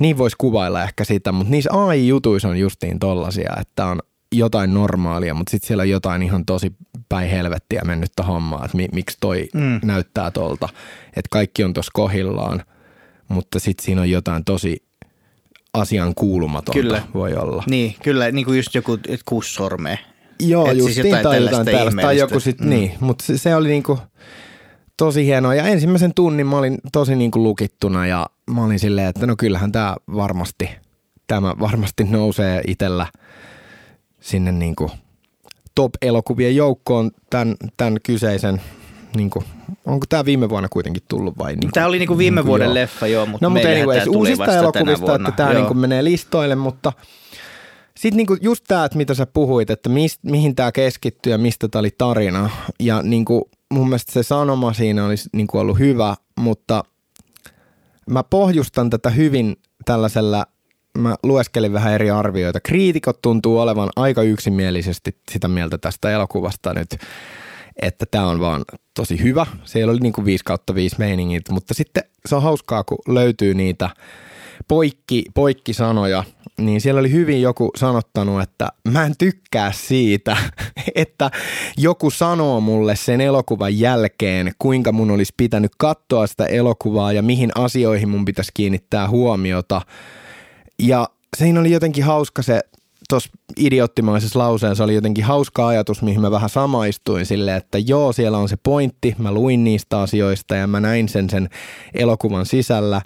[0.00, 3.98] Niin voisi kuvailla ehkä sitä, mutta niissä AI-jutuissa on justiin tollasia, että on
[4.32, 6.72] jotain normaalia, mutta sitten siellä on jotain ihan tosi
[7.08, 9.80] päin helvettiä mennyttä hommaa, että mi- miksi toi mm.
[9.84, 10.68] näyttää tolta.
[11.06, 12.62] Että kaikki on tuossa kohillaan,
[13.28, 14.82] mutta sitten siinä on jotain tosi
[15.74, 17.02] asian kuulumatonta Kyllä.
[17.14, 17.64] voi olla.
[17.66, 19.96] Niin, kyllä, niin kuin just joku kuusi sormea.
[20.40, 22.02] Joo, Et siis justiin jotain tai jotain tällaista.
[22.02, 22.68] Tai joku sit, Mm.
[22.70, 23.98] niin, mutta se, se oli niinku
[24.96, 25.54] tosi hienoa.
[25.54, 29.72] Ja ensimmäisen tunnin mä olin tosi niinku lukittuna ja mä olin silleen, että no kyllähän
[29.72, 30.70] tämä varmasti,
[31.26, 33.06] tämä varmasti nousee itellä
[34.28, 34.90] sinne niinku
[35.74, 38.60] top-elokuvien joukkoon tämän, tämän kyseisen,
[39.16, 39.44] niinku,
[39.86, 41.52] onko tämä viime vuonna kuitenkin tullut vai?
[41.52, 42.74] Niinku, Tämä oli niinku viime vuoden joo.
[42.74, 45.58] leffa, joo, mutta No mutta anyways, uusista elokuvista, että tämä Joo.
[45.58, 46.92] niinku menee listoille, mutta
[47.96, 51.68] sitten niinku just tämä, että mitä sä puhuit, että mist, mihin tämä keskittyy ja mistä
[51.68, 52.50] tämä oli tarina.
[52.80, 56.84] Ja niinku mun mielestä se sanoma siinä olisi niin kuin ollut hyvä, mutta
[58.10, 60.46] mä pohjustan tätä hyvin tällaisella,
[60.98, 62.60] mä lueskelin vähän eri arvioita.
[62.60, 66.96] Kriitikot tuntuu olevan aika yksimielisesti sitä mieltä tästä elokuvasta nyt,
[67.82, 69.46] että tämä on vaan tosi hyvä.
[69.64, 73.54] Siellä oli niin kuin 5 kautta 5 meiningit, mutta sitten se on hauskaa, kun löytyy
[73.54, 73.90] niitä
[74.68, 76.24] poikki, poikkisanoja,
[76.58, 80.36] niin siellä oli hyvin joku sanottanut, että mä en tykkää siitä,
[80.94, 81.30] että
[81.76, 87.50] joku sanoo mulle sen elokuvan jälkeen, kuinka mun olisi pitänyt katsoa sitä elokuvaa ja mihin
[87.54, 89.82] asioihin mun pitäisi kiinnittää huomiota.
[90.82, 92.60] Ja siinä oli jotenkin hauska se
[93.08, 98.38] tuossa idioottimaisessa lauseessa oli jotenkin hauska ajatus, mihin mä vähän samaistuin sille, että joo, siellä
[98.38, 101.48] on se pointti, mä luin niistä asioista ja mä näin sen sen
[101.94, 103.02] elokuvan sisällä.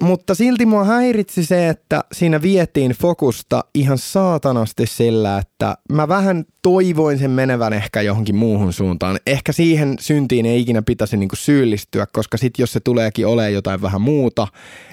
[0.00, 6.44] Mutta silti mua häiritsi se, että siinä vietiin fokusta ihan saatanasti sillä, että mä vähän
[6.62, 9.18] toivoin sen menevän ehkä johonkin muuhun suuntaan.
[9.26, 13.82] Ehkä siihen syntiin ei ikinä pitäisi niinku syyllistyä, koska sitten jos se tuleekin olemaan jotain
[13.82, 14.48] vähän muuta,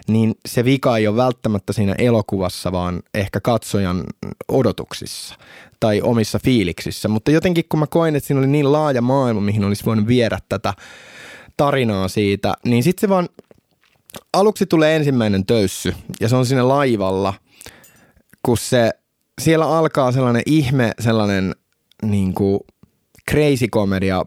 [0.08, 4.04] niin se vika ei ole välttämättä siinä elokuvassa, vaan ehkä katsojan
[4.48, 5.36] odotuksissa
[5.80, 7.08] tai omissa fiiliksissä.
[7.08, 10.40] Mutta jotenkin kun mä koin, että siinä oli niin laaja maailma, mihin olisi voinut viedä
[10.50, 10.74] tätä
[11.58, 13.30] tarinaa siitä, niin sitten se vaan
[14.34, 17.34] aluksi tulee ensimmäinen töyssy ja se on siinä laivalla,
[18.44, 18.92] kun se,
[19.42, 21.56] siellä alkaa sellainen ihme, sellainen
[22.04, 22.60] niin kuin
[23.32, 24.26] crazy komedia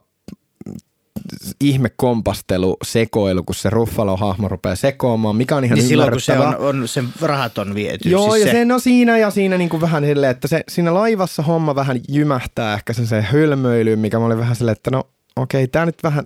[1.61, 6.39] ihme kompastelu, sekoilu, kun se Ruffalo-hahmo rupeaa sekoamaan, mikä on ihan niin silloin, kun se
[6.39, 8.09] on, on sen rahat on viety.
[8.09, 10.95] Joo, siis ja se, no siinä ja siinä niin kuin vähän silleen, että se, siinä
[10.95, 15.09] laivassa homma vähän jymähtää ehkä se, se hölmöily, mikä mä olin vähän silleen, että no
[15.37, 16.25] okei, tämä nyt vähän,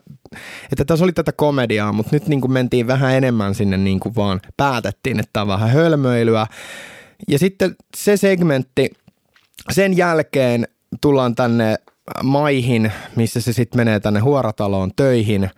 [0.73, 4.15] että tässä oli tätä komediaa, mutta nyt niin kuin mentiin vähän enemmän sinne niin kuin
[4.15, 6.47] vaan päätettiin, että tämä on vähän hölmöilyä.
[7.29, 8.91] Ja sitten se segmentti,
[9.73, 10.69] sen jälkeen
[11.01, 11.77] tullaan tänne
[12.23, 15.51] maihin, missä se sitten menee tänne huorataloon töihin.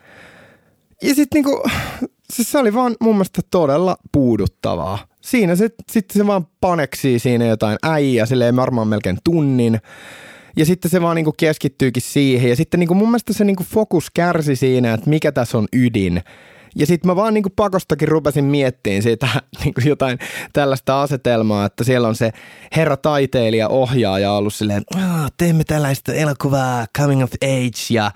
[1.01, 1.63] Ja sitten niinku,
[2.33, 4.99] se, se oli vaan mun mielestä todella puuduttavaa.
[5.21, 9.81] Siinä sitten se vaan paneksii siinä jotain äijä, silleen varmaan melkein tunnin.
[10.57, 12.49] Ja sitten se vaan niinku keskittyykin siihen.
[12.49, 16.21] Ja sitten niinku mun mielestä se niinku fokus kärsi siinä, että mikä tässä on ydin.
[16.75, 19.27] Ja sitten mä vaan niinku pakostakin rupesin miettimään siitä
[19.63, 20.19] niinku jotain
[20.53, 22.31] tällaista asetelmaa, että siellä on se
[22.75, 28.11] herra taiteilija ohjaaja ollut silleen, "Ah, teemme tällaista elokuvaa, coming of age ja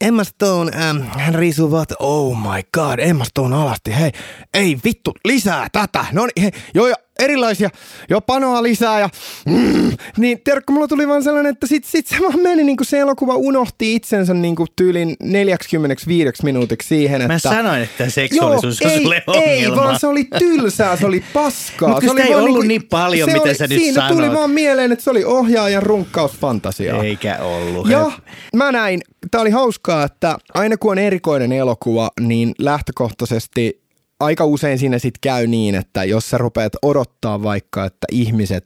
[0.00, 4.10] Emma Stone, ähm, hän riisuu vaat, oh my god, Emma Stone alasti, hei,
[4.54, 7.70] ei vittu, lisää tätä, no niin, hei, joo, ja erilaisia,
[8.10, 9.08] jo panoa lisää ja
[9.46, 12.86] mm, niin tiedätkö, mulla tuli vaan sellainen, että sit, sit se vaan meni, niin kuin
[12.86, 17.32] se elokuva unohti itsensä niin kuin tyylin 45 minuutiksi siihen, että...
[17.32, 19.82] Mä sanoin, että seksuaalisuus Joo, on ei, sulle ei, ongelma.
[19.84, 21.88] vaan se oli tylsää, se oli paskaa.
[21.88, 23.78] Mut se kun oli sitä ei ollut niinku- niin paljon, se mitä oli, sä nyt
[23.82, 24.38] Siinä tuli sanot.
[24.38, 27.02] vaan mieleen, että se oli ohjaajan runkkausfantasiaa.
[27.02, 27.88] Eikä ollut.
[27.88, 28.10] Ja
[28.56, 29.00] mä näin,
[29.30, 33.77] tää oli hauskaa, että aina kun on erikoinen elokuva, niin lähtökohtaisesti
[34.20, 38.64] aika usein siinä sitten käy niin, että jos sä rupeat odottaa vaikka, että ihmiset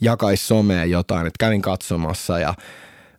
[0.00, 2.54] jakais someen jotain, että kävin katsomassa ja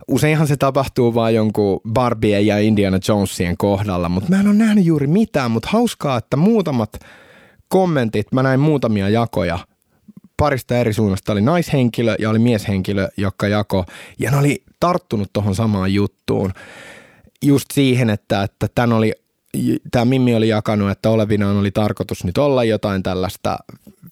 [0.08, 4.86] useinhan se tapahtuu vain jonkun Barbie ja Indiana Jonesien kohdalla, mutta mä en ole nähnyt
[4.86, 7.00] juuri mitään, mutta hauskaa, että muutamat
[7.68, 9.60] kommentit, mä näin muutamia jakoja
[10.42, 13.86] parista eri suunnasta oli naishenkilö ja oli mieshenkilö, joka jako,
[14.20, 16.52] ja ne oli tarttunut tuohon samaan juttuun.
[17.44, 19.14] Just siihen, että, että tämän oli,
[19.92, 23.58] tämä Mimmi oli jakanut, että olevinaan oli tarkoitus nyt olla jotain tällaista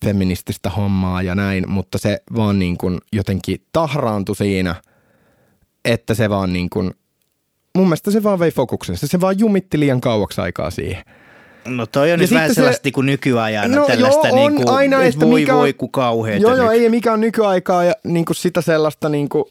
[0.05, 4.75] feminististä hommaa ja näin, mutta se vaan niin kuin jotenkin tahraantui siinä,
[5.85, 6.91] että se vaan niin kuin,
[7.75, 11.03] mun mielestä se vaan vei fokuksen, se, vaan jumitti liian kauaksi aikaa siihen.
[11.67, 14.35] No toi on Ja nyt vähän sitten se- sellaista niin kuin nykyajana No tällaista joo,
[14.45, 16.81] on niin kuin, aina, et että voi mikä on- voi kun kauheeta Joo, joo, nyt.
[16.81, 19.43] ei mikä on nykyaikaa ja niin kuin sitä sellaista niin kuin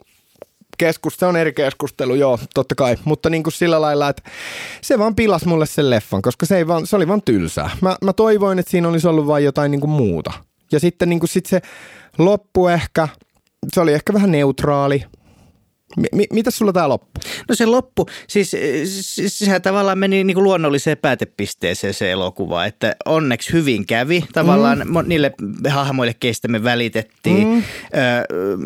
[0.79, 4.23] keskus, se on eri keskustelu, joo, totta kai, mutta niin kuin sillä lailla, että
[4.83, 7.71] se vaan pilas mulle sen leffan, koska se, ei vaan, se oli vaan tylsää.
[7.81, 10.33] Mä, mä toivoin, että siinä olisi ollut vain jotain niin kuin muuta.
[10.73, 11.63] Ja sitten niin kuin sit se
[12.19, 13.09] loppu ehkä,
[13.73, 15.05] se oli ehkä vähän neutraali.
[15.97, 17.21] Mi- mi- mitäs sulla tää loppu?
[17.49, 18.51] No se loppu, siis,
[18.85, 24.79] siis sehän tavallaan meni niin kuin luonnolliseen päätepisteeseen se elokuva, että onneksi hyvin kävi tavallaan
[24.79, 24.95] mm.
[25.07, 25.33] niille
[25.69, 27.49] hahmoille, keistä me välitettiin.
[27.49, 27.63] Mm.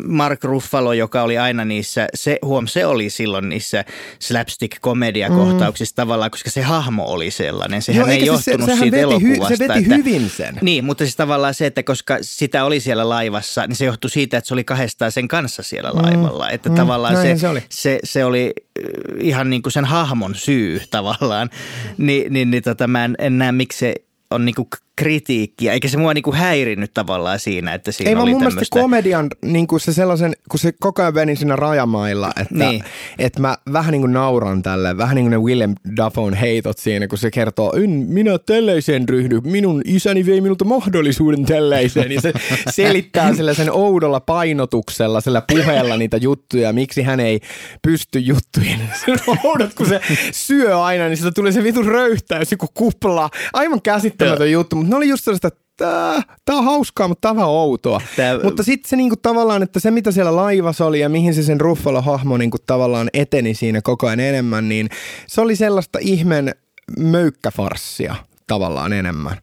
[0.07, 3.85] Mark Ruffalo, joka oli aina niissä, se, huom, se oli silloin niissä
[4.19, 5.95] slapstick-komediakohtauksissa mm.
[5.95, 7.81] tavallaan, koska se hahmo oli sellainen.
[7.81, 9.67] Sehän Joo, ei se- johtunut sehän siitä veti hy- se elokuvasta.
[9.67, 10.57] veti että, hyvin sen.
[10.61, 14.37] Niin, mutta siis tavallaan se, että koska sitä oli siellä laivassa, niin se johtui siitä,
[14.37, 16.49] että se oli kahdestaan sen kanssa siellä laivalla.
[16.49, 17.63] Että mm, tavallaan näinhän se, se oli.
[17.69, 18.85] se, se oli äh,
[19.19, 21.49] ihan niin kuin sen hahmon syy tavallaan,
[21.97, 23.95] Ni, niin, niin tota, mä en, en näe miksi se
[24.31, 28.27] on niin kuin kritiikkiä, eikä se mua niinku häirinnyt tavallaan siinä, että siinä Ei vaan
[28.29, 28.55] mun tämmöistä...
[28.57, 32.69] mielestä komedian, niin kuin se sellaisen, kun se koko ajan meni siinä rajamailla, että, Niin.
[32.69, 32.83] niin.
[33.19, 37.07] että mä vähän niin kuin nauran tälle, vähän niin kuin ne William Dafoe heitot siinä,
[37.07, 42.33] kun se kertoo, en minä tällaiseen ryhdy, minun isäni vei minulta mahdollisuuden tällaiseen, ja se
[42.71, 47.39] selittää sellaisen oudolla painotuksella, sillä puheella niitä juttuja, miksi hän ei
[47.81, 48.79] pysty juttuihin.
[49.05, 50.01] Se on oudot, kun se
[50.31, 54.97] syö aina, niin sitä tulee se vitun röyhtäys, joku kupla, aivan käsittämätön juttu, mutta ne
[54.97, 58.01] oli just sellaista, tää, tää on hauskaa, mutta tää on vähän outoa.
[58.15, 61.43] Tää- Mutta sitten se niinku tavallaan, että se mitä siellä laivassa oli ja mihin se
[61.43, 64.89] sen Ruffalo-hahmo niinku tavallaan eteni siinä koko ajan enemmän, niin
[65.27, 66.55] se oli sellaista ihmen
[66.99, 68.15] möykkäfarssia
[68.47, 69.37] tavallaan enemmän.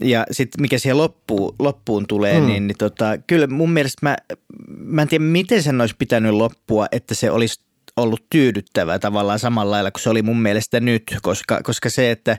[0.00, 2.46] Ja sitten mikä siihen loppuun, loppuun tulee, mm.
[2.46, 4.16] niin, niin tota, kyllä mun mielestä mä,
[4.78, 7.60] mä en tiedä miten sen olisi pitänyt loppua, että se olisi
[7.96, 12.38] ollut tyydyttävä tavallaan samalla lailla kuin se oli mun mielestä nyt, koska, koska se, että,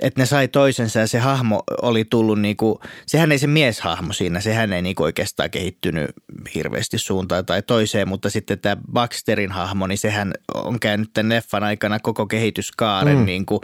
[0.00, 4.40] että ne sai toisensa ja se hahmo oli tullut niinku, sehän ei se mieshahmo siinä,
[4.40, 6.10] sehän ei niinku oikeastaan kehittynyt
[6.54, 11.64] hirveästi suuntaan tai toiseen, mutta sitten tämä Baxterin hahmo, niin sehän on käynyt tämän leffan
[11.64, 13.24] aikana koko kehityskaaren mm.
[13.24, 13.60] niinku,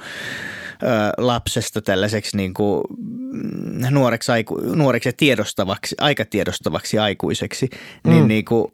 [0.83, 0.87] ö,
[1.19, 2.83] lapsesta tällaiseksi niin kuin
[3.91, 7.71] nuoreksi, aiku, nuoreksi ja tiedostavaksi, aika tiedostavaksi aikuiseksi,
[8.05, 8.11] mm.
[8.11, 8.73] niin, niin kuin,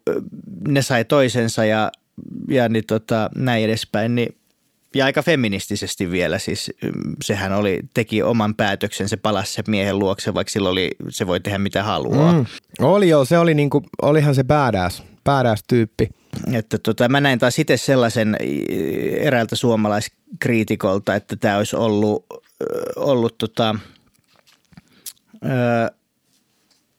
[0.67, 1.91] ne sai toisensa ja,
[2.49, 4.35] ja niin tota, näin edespäin, niin
[4.95, 6.71] ja aika feministisesti vielä siis.
[6.83, 11.27] mm, Sehän oli, teki oman päätöksen, se palasi sen miehen luokse, vaikka sillä oli, se
[11.27, 12.33] voi tehdä mitä haluaa.
[12.33, 12.45] Mm.
[12.79, 16.09] Oli joo, se oli niinku, olihan se badass, badass tyyppi.
[16.53, 18.37] Että tota, mä näin taas itse sellaisen
[19.19, 22.25] eräältä suomalaiskriitikolta, että tämä olisi ollut,
[22.95, 23.75] ollut tota,
[25.45, 25.96] ö,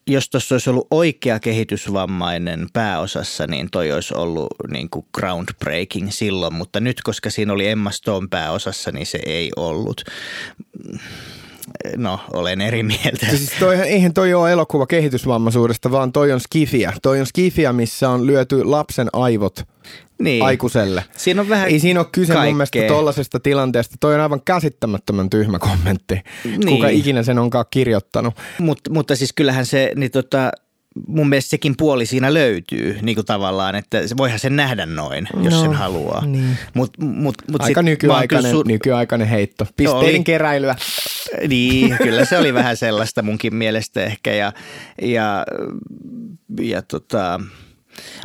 [0.09, 6.55] jos tuossa olisi ollut oikea kehitysvammainen pääosassa, niin toi olisi ollut niin kuin groundbreaking silloin,
[6.55, 10.05] mutta nyt koska siinä oli Emma Stone pääosassa, niin se ei ollut.
[11.97, 13.27] No, olen eri mieltä.
[13.31, 16.93] Siis toi, eihän toi ole elokuva kehitysvammaisuudesta, vaan toi on skifiä.
[17.03, 19.61] Toi on skifiä, missä on lyöty lapsen aivot
[20.23, 20.45] Niin.
[20.45, 21.05] aikuiselle.
[21.17, 22.51] Siinä on vähän Ei siinä ole kyse kaikkea.
[22.51, 23.97] mun mielestä tollasesta tilanteesta.
[24.01, 26.21] Toi on aivan käsittämättömän tyhmä kommentti.
[26.45, 26.67] Niin.
[26.69, 28.35] Kuka ikinä sen onkaan kirjoittanut.
[28.59, 30.53] Mut, mutta siis kyllähän se, niin tota,
[31.07, 35.55] mun mielestä sekin puoli siinä löytyy niin kuin tavallaan, että voihan sen nähdä noin, jos
[35.55, 36.27] No, sen haluaa.
[36.27, 36.59] niin.
[36.75, 39.65] Mut, mut, mut Aika sit nykyaikainen, kyllä nykyaikainen heitto.
[39.65, 39.73] Oli.
[39.77, 40.77] Pisteiden keräilyä.
[41.49, 44.53] Niin, kyllä se oli vähän sellaista munkin mielestä ehkä ja,
[45.03, 45.47] ja,
[46.61, 47.41] ja tota,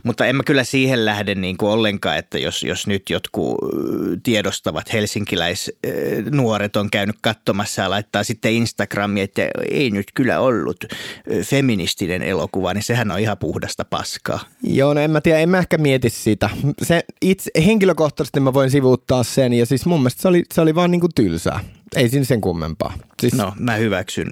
[0.04, 3.58] mutta en mä kyllä siihen lähde niin kuin ollenkaan, että jos, jos nyt jotkut
[4.24, 10.86] tiedostavat helsinkiläisnuoret on käynyt katsomassa ja laittaa sitten Instagramia, että ei nyt kyllä ollut
[11.46, 14.40] feministinen elokuva, niin sehän on ihan puhdasta paskaa.
[14.64, 16.50] Joo, no en mä tiedä, en mä ehkä mieti sitä.
[16.84, 20.76] Se itse, henkilökohtaisesti mä voin sivuuttaa sen ja siis mun mielestä se oli, se oli
[20.76, 21.60] vaan niinku tylsää.
[21.96, 22.94] Ei siinä sen kummempaa.
[23.22, 24.32] Siis, No, mä hyväksyn.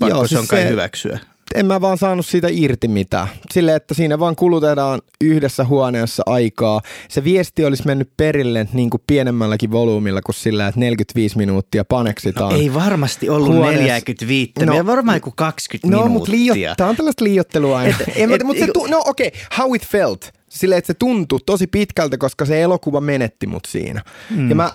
[0.00, 1.18] Pakko Joo, se siis on kai se- hyväksyä.
[1.54, 3.28] En mä vaan saanut siitä irti mitään.
[3.52, 6.80] Sille, että siinä vaan kulutetaan yhdessä huoneessa aikaa.
[7.08, 12.54] Se viesti olisi mennyt perille niin kuin pienemmälläkin volyymilla kuin sillä, että 45 minuuttia paneksitaan.
[12.54, 16.18] Ei varmasti ollut Huoneessa- 45, No- no, varmaan joku 20 No, minuuttia.
[16.18, 17.96] mutta liio- tämä on tällaista liiottelua aina.
[18.16, 20.37] Et- mä- et- Mutta se, tu- no okei, okay, how it felt.
[20.48, 24.02] Silleen, että se tuntui tosi pitkältä, koska se elokuva menetti mut siinä.
[24.30, 24.48] Mm.
[24.48, 24.70] Ja mä,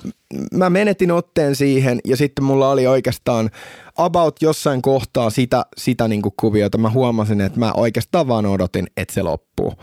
[0.53, 3.49] mä menetin otteen siihen ja sitten mulla oli oikeastaan
[3.97, 6.77] about jossain kohtaa sitä, sitä niinku kuviota.
[6.77, 9.73] Mä huomasin, että mä oikeastaan vaan odotin, että se loppuu.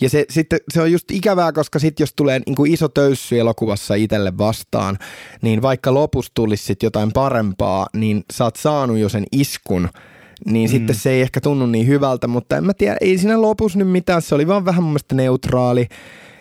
[0.00, 3.94] Ja se, sitten, se on just ikävää, koska sitten jos tulee niinku iso töyssy elokuvassa
[3.94, 4.98] itselle vastaan,
[5.42, 9.88] niin vaikka lopussa tulisi sit jotain parempaa, niin sä oot saanut jo sen iskun–
[10.46, 10.72] niin mm.
[10.72, 13.88] sitten se ei ehkä tunnu niin hyvältä, mutta en mä tiedä, ei siinä lopussa nyt
[13.88, 15.88] mitään, se oli vaan vähän mun mielestä neutraali.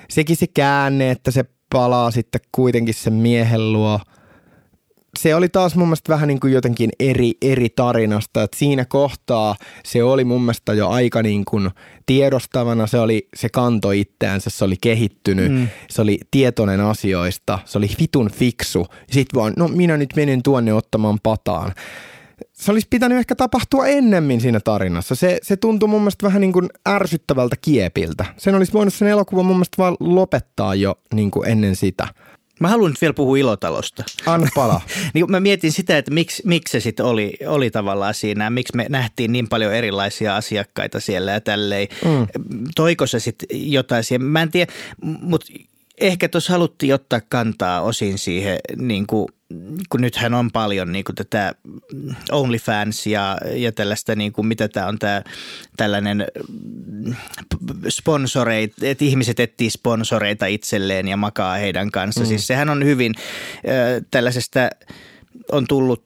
[0.09, 3.99] Sekin se käänne, että se palaa sitten kuitenkin sen miehen luo.
[5.19, 9.55] Se oli taas mun mielestä vähän niin kuin jotenkin eri, eri tarinasta, että siinä kohtaa
[9.85, 11.69] se oli mun mielestä jo aika niin kuin
[12.05, 15.67] tiedostavana, se, oli, se kantoi itseänsä, se oli kehittynyt, mm.
[15.89, 18.87] se oli tietoinen asioista, se oli vitun fiksu.
[19.11, 21.73] Sitten vaan, no minä nyt menen tuonne ottamaan pataan
[22.53, 25.15] se olisi pitänyt ehkä tapahtua ennemmin siinä tarinassa.
[25.15, 28.25] Se, se tuntui mun mielestä vähän niin kuin ärsyttävältä kiepiltä.
[28.37, 32.07] Sen olisi voinut sen elokuvan mun mielestä vaan lopettaa jo niin kuin ennen sitä.
[32.59, 34.03] Mä haluan nyt vielä puhua Ilotalosta.
[34.25, 34.81] Anna pala.
[35.13, 38.85] niin mä mietin sitä, että miksi, miksi se sitten oli, oli tavallaan siinä, miksi me
[38.89, 41.87] nähtiin niin paljon erilaisia asiakkaita siellä ja tälleen.
[42.05, 42.27] Mm.
[42.75, 44.23] Toiko se sitten jotain siihen?
[44.23, 44.71] Mä en tiedä,
[45.01, 45.53] mutta
[46.01, 49.27] ehkä tuossa haluttiin ottaa kantaa osin siihen, niin kuin,
[49.89, 51.55] kun nythän on paljon niin kuin tätä
[52.31, 55.21] OnlyFans ja, ja tällaista, niin kuin, mitä tämä on tämä
[55.77, 56.27] tällainen
[57.89, 62.21] sponsoreita, että ihmiset etsii sponsoreita itselleen ja makaa heidän kanssa.
[62.21, 62.27] Mm.
[62.27, 64.59] Siis sehän on hyvin äh, tällaisesta
[65.51, 66.03] on tullut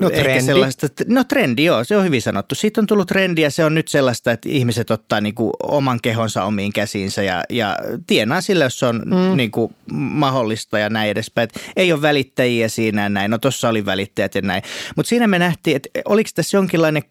[0.00, 0.42] no, ehkä trendi.
[0.42, 2.54] sellaista, no trendi joo, se on hyvin sanottu.
[2.54, 5.98] Siitä on tullut trendi ja se on nyt sellaista, että ihmiset ottaa niin kuin oman
[6.02, 9.36] kehonsa omiin käsiinsä ja, ja tienaa sillä, jos se on mm.
[9.36, 11.44] niin kuin mahdollista ja näin edespäin.
[11.44, 14.62] Et ei ole välittäjiä siinä ja näin, no tuossa oli välittäjät ja näin.
[14.96, 17.02] Mutta siinä me nähtiin, että oliko tässä jonkinlainen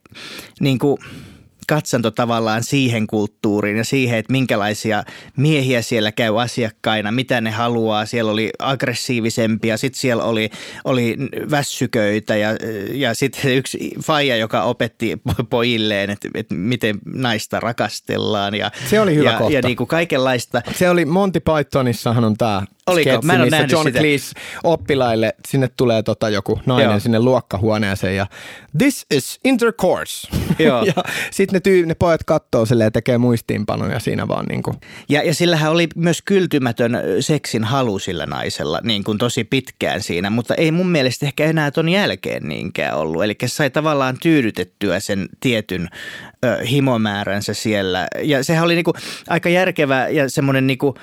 [0.60, 0.98] niin kuin–
[1.67, 5.04] katsanto tavallaan siihen kulttuuriin ja siihen, että minkälaisia
[5.38, 8.06] miehiä siellä käy asiakkaina, mitä ne haluaa.
[8.06, 10.50] Siellä oli aggressiivisempia, sitten siellä oli,
[10.84, 11.17] oli
[11.52, 12.50] vässyköitä ja,
[12.93, 18.56] ja sitten yksi faija, joka opetti pojilleen, että, että miten naista rakastellaan.
[18.56, 19.54] Ja, Se oli hyvä ja, kohta.
[19.54, 20.62] Ja niin kuin kaikenlaista.
[20.76, 23.10] Se oli Monty Pythonissahan on tämä Oliko?
[23.10, 23.99] sketsi, Mä en missä nähnyt John sitä.
[23.99, 24.32] Cleese
[24.63, 26.99] oppilaille, sinne tulee tota joku nainen Joo.
[26.99, 28.25] sinne luokkahuoneeseen ja
[28.77, 30.27] this is intercourse.
[30.60, 30.84] Joo.
[30.84, 30.93] ja
[31.32, 34.77] sitten ne, tyy- ne pojat katsoo silleen ja tekee muistiinpanoja siinä vaan niin kuin.
[35.10, 40.30] Ja, ja sillähän oli myös kyltymätön seksin halu sillä naisella niin kuin tosi pitkään siinä,
[40.30, 43.23] mutta ei mun mielestä ehkä enää ton jälkeen niinkään ollut.
[43.23, 45.89] Eli sai tavallaan tyydytettyä sen tietyn
[46.45, 48.08] ö, himomääränsä siellä.
[48.23, 48.93] Ja sehän oli niinku
[49.30, 50.95] aika järkevä ja semmoinen niinku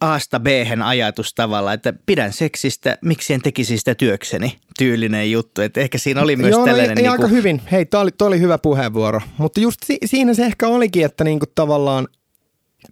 [0.00, 0.46] Aasta b
[0.84, 5.60] ajatus tavallaan, että pidän seksistä, miksi en tekisi sitä työkseni, tyylinen juttu.
[5.62, 6.90] Että ehkä siinä oli myös Joo, no, tällainen...
[6.98, 7.62] ei, niinku, aika hyvin.
[7.72, 9.20] Hei, toi oli, toi oli hyvä puheenvuoro.
[9.38, 12.08] Mutta just si- siinä se ehkä olikin, että niinku tavallaan,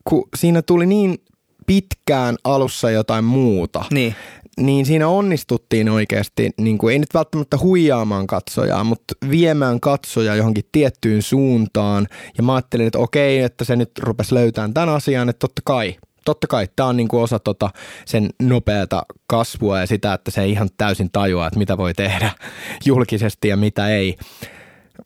[0.04, 1.18] kun siinä tuli niin
[1.66, 4.14] pitkään alussa jotain muuta, Niin.
[4.60, 10.64] niin siinä onnistuttiin oikeasti, niin kuin, ei nyt välttämättä huijaamaan katsojaa, mutta viemään katsoja johonkin
[10.72, 12.06] tiettyyn suuntaan.
[12.36, 15.96] Ja mä ajattelin, että okei, että se nyt rupesi löytämään tämän asian, että totta kai,
[16.26, 17.70] totta kai tämä on niin kuin osa tota
[18.04, 22.30] sen nopeata kasvua ja sitä, että se ei ihan täysin tajua, että mitä voi tehdä
[22.86, 24.16] julkisesti ja mitä ei.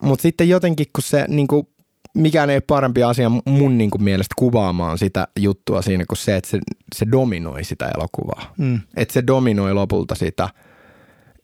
[0.03, 1.69] Mutta sitten jotenkin, kun se niin kuin,
[2.15, 6.37] mikään ei ole parempi asia mun niin kuin mielestä kuvaamaan sitä juttua siinä kuin se,
[6.37, 6.59] että se,
[6.97, 8.55] se dominoi sitä elokuvaa.
[8.59, 8.81] Mm.
[8.97, 10.49] Että se dominoi lopulta sitä.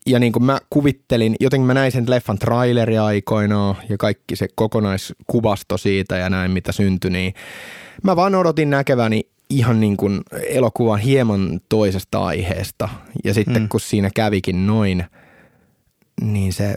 [0.07, 4.49] Ja niin kuin mä kuvittelin, jotenkin mä näin sen leffan traileri aikoinaan ja kaikki se
[4.55, 7.35] kokonaiskuvasto siitä ja näin mitä syntyi, niin
[8.03, 12.89] mä vaan odotin näkeväni ihan niin kuin elokuvan hieman toisesta aiheesta.
[13.25, 13.69] Ja sitten Mm.
[13.69, 15.05] kun siinä kävikin noin,
[16.21, 16.77] niin se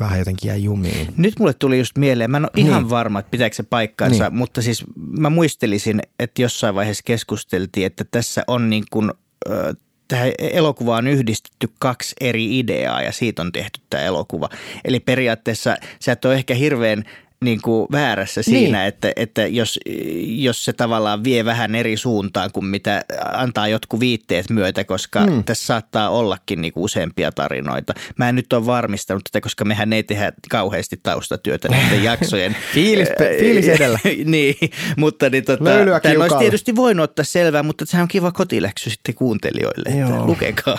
[0.00, 1.08] vähän jotenkin jäi jumiin.
[1.16, 2.90] Nyt mulle tuli just mieleen, mä en ole ihan Niin.
[2.90, 4.38] varma, että pitääkö se paikkaansa, Niin.
[4.38, 9.12] mutta siis mä muistelisin, että jossain vaiheessa keskusteltiin, että tässä on niin kuin,
[9.50, 9.74] ö,
[10.08, 14.48] tähän elokuvaan yhdistetty kaksi eri ideaa ja siitä on tehty tämä elokuva.
[14.84, 17.04] Eli periaatteessa sä et ole ehkä hirveän
[17.42, 18.88] niin kuin väärässä siinä, Niin.
[18.88, 19.80] että, että jos,
[20.26, 25.44] jos se tavallaan vie vähän eri suuntaan kuin mitä antaa jotkut viitteet myötä, koska mm.
[25.44, 27.94] tässä saattaa ollakin niin kuin useampia tarinoita.
[28.18, 32.56] Mä en nyt ole varmistanut tätä, koska mehän ei tehdä kauheasti taustatyötä näiden jaksojen.
[32.74, 33.98] Fiilis, fiilis edellä.
[34.24, 34.56] niin,
[34.96, 35.64] mutta niin tota,
[36.02, 40.26] tämän olisi tietysti voinut ottaa selvää, mutta sehän on kiva kotiläksy sitten kuuntelijoille, että Joo.
[40.26, 40.78] lukekaa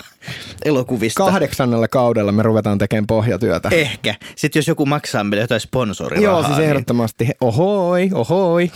[0.64, 1.24] elokuvista.
[1.24, 3.68] Kahdeksannella kaudella me ruvetaan tekemään pohjatyötä.
[3.72, 4.14] Ehkä.
[4.36, 6.40] Sitten jos joku maksaa meille jotain sponsorirahaa.
[6.48, 7.28] Joo, siis niin- ehdottomasti.
[7.40, 8.70] Ohoi, ohoi.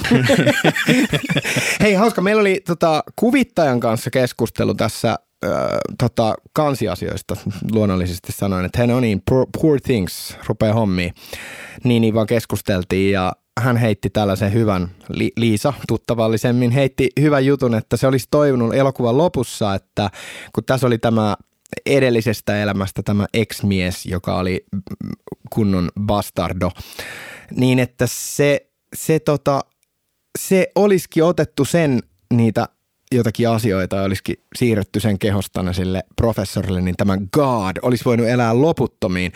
[1.80, 2.22] Hei, hauska.
[2.22, 5.48] Meillä oli tota, kuvittajan kanssa keskustelu tässä ö,
[5.98, 7.36] tota, kansiasioista.
[7.72, 11.14] Luonnollisesti sanoin, että hei no niin, poor, poor things, rupeaa hommiin.
[11.84, 17.74] Niin, niin vaan keskusteltiin ja hän heitti tällaisen hyvän, Li- Liisa tuttavallisemmin heitti hyvän jutun,
[17.74, 20.10] että se olisi toivonut elokuvan lopussa, että
[20.54, 21.36] kun tässä oli tämä
[21.86, 24.80] edellisestä elämästä tämä ex-mies, joka oli mm,
[25.50, 26.70] kunnon bastardo,
[27.56, 29.60] niin että se, se, tota,
[30.38, 32.00] se olisikin otettu sen
[32.34, 32.68] niitä
[33.12, 38.62] jotakin asioita ja olisikin siirretty sen kehostana sille professorille, niin tämä God olisi voinut elää
[38.62, 39.32] loputtomiin.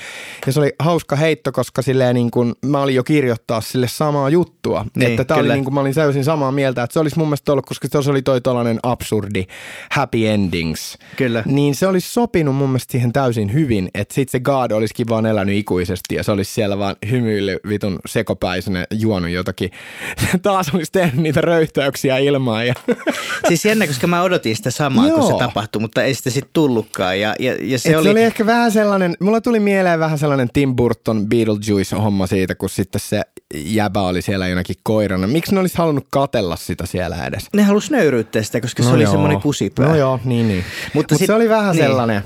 [0.47, 4.31] Ja se oli hauska heitto, koska silleen niin kuin, mä olin jo kirjoittaa sille samaa
[4.31, 4.87] juttua.
[4.97, 7.29] Niin, että tää oli niin kuin, mä olin täysin samaa mieltä, että se olisi mun
[7.29, 9.45] mielestä ollut, koska se oli toi tollainen absurdi
[9.91, 10.99] happy endings.
[11.17, 11.43] Kyllä.
[11.47, 15.27] Niin se olisi sopinut mun mielestä siihen täysin hyvin, että sit se God olisikin vaan
[15.27, 19.71] elänyt ikuisesti ja se olisi siellä vaan hymyillyt vitun sekopäisenä juonut jotakin.
[20.43, 22.75] Taas olisi tehnyt niitä röyhtäyksiä ilmaan ja
[23.49, 25.31] Siis jännä, koska mä odotin sitä samaa, kun Joo.
[25.33, 27.21] se tapahtui, mutta ei sitä sitten tullutkaan.
[27.21, 30.49] Ja, ja, ja se, oli, se oli ehkä vähän sellainen, mulla tuli mieleen vähän sellainen
[30.53, 33.21] Tim Burton Beetlejuice-homma siitä, kun sitten se
[33.55, 35.27] jäbä oli siellä jonakin koirana.
[35.27, 37.47] Miksi ne olisi halunnut katella sitä siellä edes?
[37.55, 39.13] ne halus nöyryyttää sitä, koska se oli joo.
[39.13, 39.89] semmoinen kusipää.
[39.89, 40.65] No joo, niin niin.
[40.95, 41.85] Mutta Mut sit- se oli vähän niin.
[41.85, 42.23] sellainen.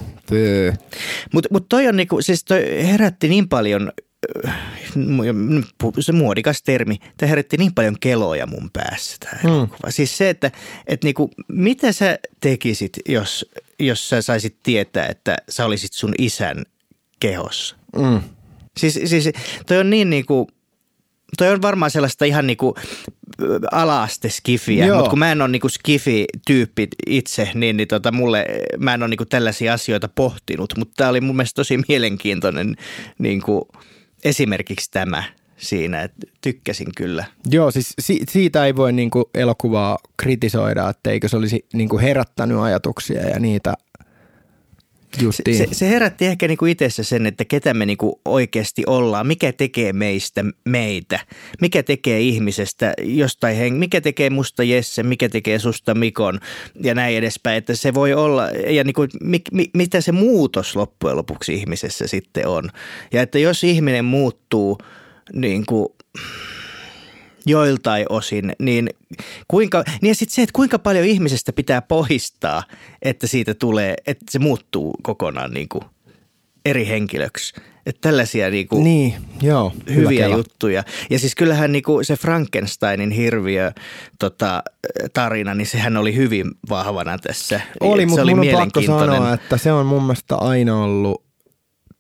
[1.32, 3.93] Mutta mut toi on niinku, siis toi herätti niin paljon,
[6.01, 9.51] se muodikas termi, tämä herätti niin paljon keloja mun päässä tämä Hmm.
[9.51, 9.91] elokuva.
[9.91, 10.51] Siis se, että
[10.87, 16.64] et niinku, mitä sä tekisit, jos, jos sä saisit tietää, että sä olisit sun isän
[17.20, 17.77] kehossa?
[17.97, 18.20] Mm.
[18.77, 19.31] Siis, siis
[19.66, 20.49] toi on niin niinku,
[21.39, 22.74] toi on varmaan sellaista ihan niinku
[23.72, 28.47] ala-aste skifiä, mutta kun mä en ole niinku skifi-tyyppi itse, niin, niin tota, mulle,
[28.79, 32.77] mä en ole niinku tällaisia asioita pohtinut, mutta tämä oli mun mielestä tosi mielenkiintoinen
[33.18, 33.68] niinku,
[34.27, 35.22] esimerkiksi tämä
[35.57, 37.24] siinä, että tykkäsin kyllä.
[37.51, 43.29] Joo, siis si- siitä ei voi niinku elokuvaa kritisoida, etteikö se olisi niinku herättänyt ajatuksia
[43.29, 43.74] ja niitä
[45.21, 45.57] Justiin.
[45.57, 49.93] Se, se herätti ehkä niinku itsessä sen, että ketä me niinku oikeasti ollaan, mikä tekee
[49.93, 51.21] meistä meitä,
[51.61, 56.41] mikä tekee ihmisestä jostain heng- mikä tekee musta Jesse, mikä tekee susta Mikon
[56.83, 57.57] ja näin edespäin.
[57.57, 62.47] Että se voi olla, ja niinku, mi, mi, mitä se muutos loppujen lopuksi ihmisessä sitten
[62.49, 62.71] on.
[63.12, 64.79] Ja että jos ihminen muuttuu
[65.33, 65.89] niin kuin,
[67.47, 68.91] joiltain osin, niin,
[69.49, 72.63] kuinka, niin ja sitten se, että kuinka paljon ihmisestä pitää poistaa,
[73.03, 75.85] että siitä tulee, että se muuttuu kokonaan niin kuin
[76.65, 77.55] eri henkilöksi.
[77.87, 80.85] Että tällaisia niin kuin niin, joo, hyviä juttuja.
[81.11, 83.73] Ja siis kyllähän niin kuin se Frankensteinin hirviö
[84.19, 84.63] tota,
[85.13, 87.61] tarina, niin sehän oli hyvin vahvana tässä.
[87.81, 91.26] Oli, mutta mun on pakko sanoa, että se on mun mielestä aina ollut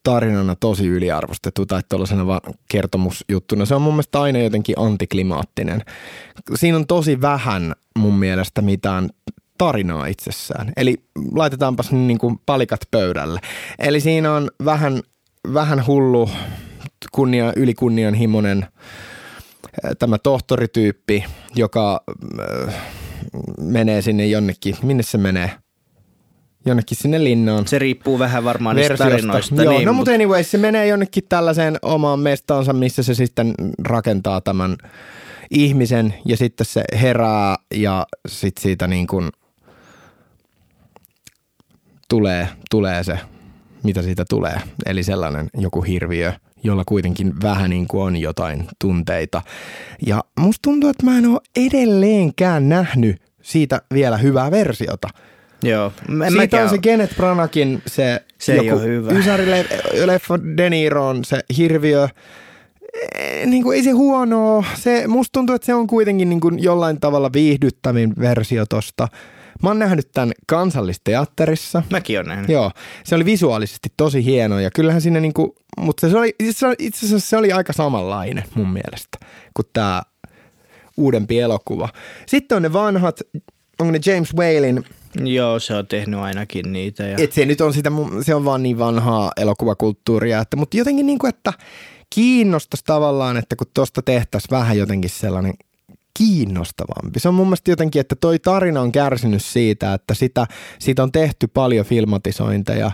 [0.06, 3.64] tarinana tosi yliarvostettu tai tuollaisena vaan kertomusjuttuna.
[3.64, 5.84] Se on mun mielestä aina jotenkin antiklimaattinen.
[6.54, 9.10] Siinä on tosi vähän mun mielestä mitään
[9.58, 10.72] tarinaa itsessään.
[10.76, 10.96] Eli
[11.32, 13.40] laitetaanpas niin kuin palikat pöydälle.
[13.78, 15.00] Eli siinä on vähän,
[15.54, 16.30] vähän hullu,
[17.12, 18.66] kunnia, ylikunnianhimoinen
[19.98, 22.04] tämä tohtorityyppi, joka
[23.60, 24.76] menee sinne jonnekin.
[24.82, 25.50] Minne se menee?
[26.66, 27.66] Jonnekin sinne linnaan.
[27.66, 29.62] Se riippuu vähän varmaan niistä tarinoista.
[29.62, 33.54] Joo, niin, no mutta anyway, se menee jonnekin tällaiseen omaan mestaansa, missä se sitten
[33.84, 34.76] rakentaa tämän
[35.50, 39.28] ihmisen ja sitten se herää ja sitten siitä niin kuin
[42.08, 43.18] tulee, tulee se,
[43.82, 44.60] mitä siitä tulee.
[44.86, 46.32] Eli sellainen joku hirviö,
[46.64, 49.42] jolla kuitenkin vähän niin kuin on jotain tunteita.
[50.06, 55.08] Ja musta tuntuu, että mä en ole edelleenkään nähnyt siitä vielä hyvää versiota–
[55.62, 55.92] Joo.
[56.26, 59.12] En Siitä on se Kenneth Branakin se, se joku ei ole hyvä.
[60.56, 62.08] De Niron, se hirviö.
[63.46, 64.64] Niin kuin ei se huonoa.
[64.74, 69.08] Se, musta tuntuu, että se on kuitenkin niin kuin jollain tavalla viihdyttävin versio tosta.
[69.62, 71.82] Mä oon nähnyt tämän kansallisteatterissa.
[71.90, 72.50] Mäkin oon nähnyt.
[72.50, 72.70] Joo,
[73.04, 76.34] se oli visuaalisesti tosi hieno ja kyllähän siinä niinku, mutta se oli,
[76.78, 79.18] itse asiassa se oli aika samanlainen mun mielestä
[79.54, 80.02] kuin tämä
[80.96, 81.88] uudempi elokuva.
[82.26, 83.20] Sitten on ne vanhat,
[83.78, 84.84] onko ne James Whalein
[85.24, 87.02] Joo, se on tehnyt ainakin niitä.
[87.02, 87.16] Ja...
[87.20, 87.92] Et se nyt on sitä,
[88.22, 91.52] se on vaan niin vanhaa elokuvakulttuuria, että, mutta jotenkin niin kuin, että
[92.14, 95.54] kiinnostaisi tavallaan, että kun tuosta tehtäisiin vähän jotenkin sellainen
[96.18, 97.20] kiinnostavampi.
[97.20, 100.46] Se on mun mielestä jotenkin, että toi tarina on kärsinyt siitä, että sitä,
[100.78, 102.90] siitä on tehty paljon filmatisointeja,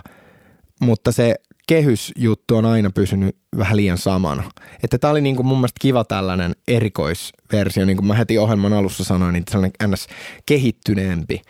[0.81, 1.35] mutta se
[1.67, 4.43] kehysjuttu on aina pysynyt vähän liian samana.
[4.83, 8.73] Että tämä oli niin kuin mun mielestä kiva tällainen erikoisversio, niin kuin mä heti ohjelman
[8.73, 10.07] alussa sanoin, niin sellainen ns.
[10.45, 11.41] kehittyneempi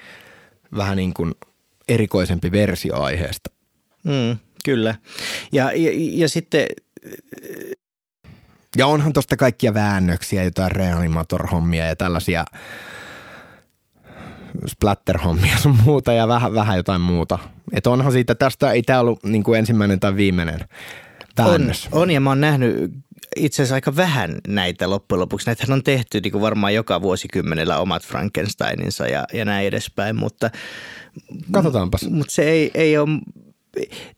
[0.78, 1.34] vähän niin kuin
[1.88, 3.52] erikoisempi versio aiheesta.
[4.04, 4.96] Mm, kyllä.
[5.52, 6.68] Ja, ja, ja sitten...
[8.78, 12.46] Ja onhan tuosta kaikkia väännöksiä, jotain reanimator-hommia ja tällaisia
[14.68, 17.40] splatter-hommia sun muuta ja vähän, vähän jotain muuta.
[17.74, 20.60] Että onhan siitä, tästä ei tämä ollut niin kuin ensimmäinen tai viimeinen
[21.38, 21.90] väännös.
[21.92, 22.92] On, on ja mä oon nähnyt
[23.36, 25.46] itse asiassa aika vähän näitä loppujen lopuksi.
[25.46, 30.50] Näitähän on tehty niin kuin varmaan joka vuosikymmenellä omat Frankensteininsa ja, ja näin edespäin, mutta...
[31.52, 32.10] Katsotaanpas.
[32.10, 33.10] Mutta se ei, ei ole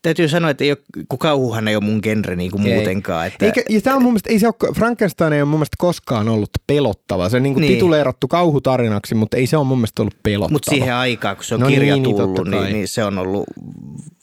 [0.02, 2.76] täytyy sanoa, että ei ole, kun kauhuhan ei ole mun genre niin kuin ei.
[2.76, 3.28] muutenkaan.
[3.28, 3.46] Että...
[3.46, 6.30] Eikä, ja tämä on mun mielestä, ei se ole, Frankenstein ei ole mun mielestä koskaan
[6.30, 7.30] ollut pelottava.
[7.30, 7.74] Se on niin kuin niin.
[7.74, 10.54] tituleerattu kauhutarinaksi, mutta ei se ole mun mielestä ollut pelottava.
[10.54, 13.18] Mutta siihen aikaan, kun se on no kirja niin, niin tullut, niin, niin, se on
[13.18, 13.44] ollut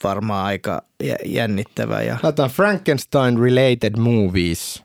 [0.03, 0.81] varmaan aika
[1.25, 2.01] jännittävä.
[2.01, 2.17] Ja...
[2.23, 4.83] Laitetaan Frankenstein related movies.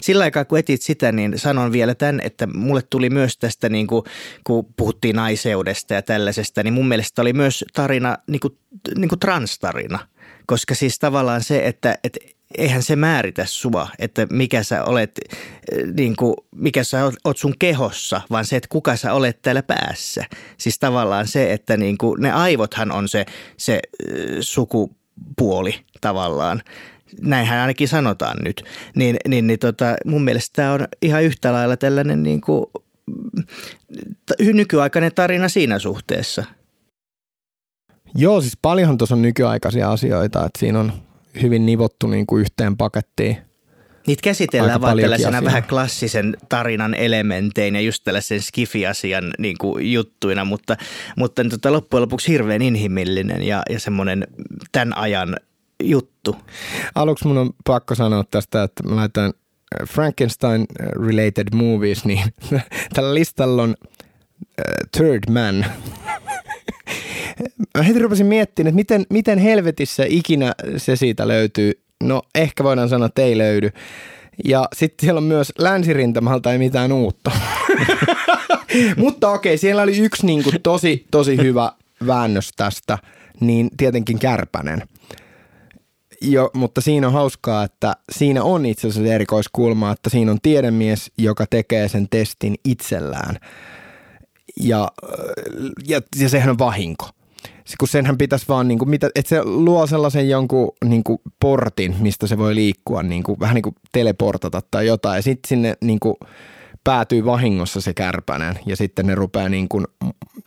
[0.00, 3.86] Sillä aikaa, kun etit sitä, niin sanon vielä tämän, että mulle tuli myös tästä, niin
[3.86, 4.04] kuin,
[4.44, 8.58] kun puhuttiin naiseudesta ja tällaisesta, niin mun mielestä oli myös tarina, niin kuin,
[8.96, 9.98] niin kuin transtarina.
[10.46, 12.20] Koska siis tavallaan se, että, että
[12.58, 15.20] eihän se määritä sua, että mikä sä olet,
[15.96, 20.24] niin kuin, mikä sä oot sun kehossa, vaan se, että kuka sä olet täällä päässä.
[20.58, 23.26] Siis tavallaan se, että niin kuin, ne aivothan on se,
[23.56, 23.80] se
[24.40, 26.62] sukupuoli tavallaan
[27.20, 28.64] näinhän ainakin sanotaan nyt,
[28.96, 32.66] niin, niin, niin tota, mun mielestä tämä on ihan yhtä lailla tällainen niin kuin,
[34.52, 36.44] nykyaikainen tarina siinä suhteessa.
[38.14, 40.92] Joo, siis paljonhan tuossa on nykyaikaisia asioita, että siinä on
[41.42, 43.36] hyvin nivottu niin kuin yhteen pakettiin.
[44.06, 50.44] Niitä käsitellään vaan tällaisena vähän klassisen tarinan elementein ja just tällaisen skifi-asian niin kuin juttuina,
[50.44, 50.76] mutta,
[51.16, 54.26] mutta niin tota, loppujen lopuksi hirveän inhimillinen ja, ja semmoinen
[54.72, 55.36] tämän ajan
[55.82, 56.36] juttu.
[56.94, 59.32] Aluksi mun on pakko sanoa tästä, että mä laitan
[59.88, 62.20] Frankenstein-related movies, niin
[62.94, 63.74] tällä listalla on
[64.96, 65.66] Third Man.
[67.78, 71.72] Mä heti rupesin miettimään, että miten, miten helvetissä ikinä se siitä löytyy.
[72.02, 73.70] No ehkä voidaan sanoa, että ei löydy.
[74.44, 77.30] Ja sitten siellä on myös länsirintamalta ei mitään uutta.
[78.96, 81.72] Mutta okei, siellä oli yksi niin kuin tosi, tosi hyvä
[82.06, 82.98] väännös tästä,
[83.40, 84.82] niin tietenkin Kärpänen.
[86.22, 91.12] Jo, mutta siinä on hauskaa, että siinä on itse asiassa erikoiskulma, että siinä on tiedemies,
[91.18, 93.36] joka tekee sen testin itsellään.
[94.60, 94.88] Ja,
[95.88, 97.08] ja, ja sehän on vahinko
[97.78, 101.96] kun senhän pitäisi vaan, niin kuin, mitä, että se luo sellaisen jonkun niin kuin portin,
[102.00, 105.16] mistä se voi liikkua, niin kuin, vähän niin kuin teleportata tai jotain.
[105.16, 106.14] Ja sitten sinne niin kuin,
[106.84, 109.86] päätyy vahingossa se kärpänen ja sitten ne rupeaa niin kuin,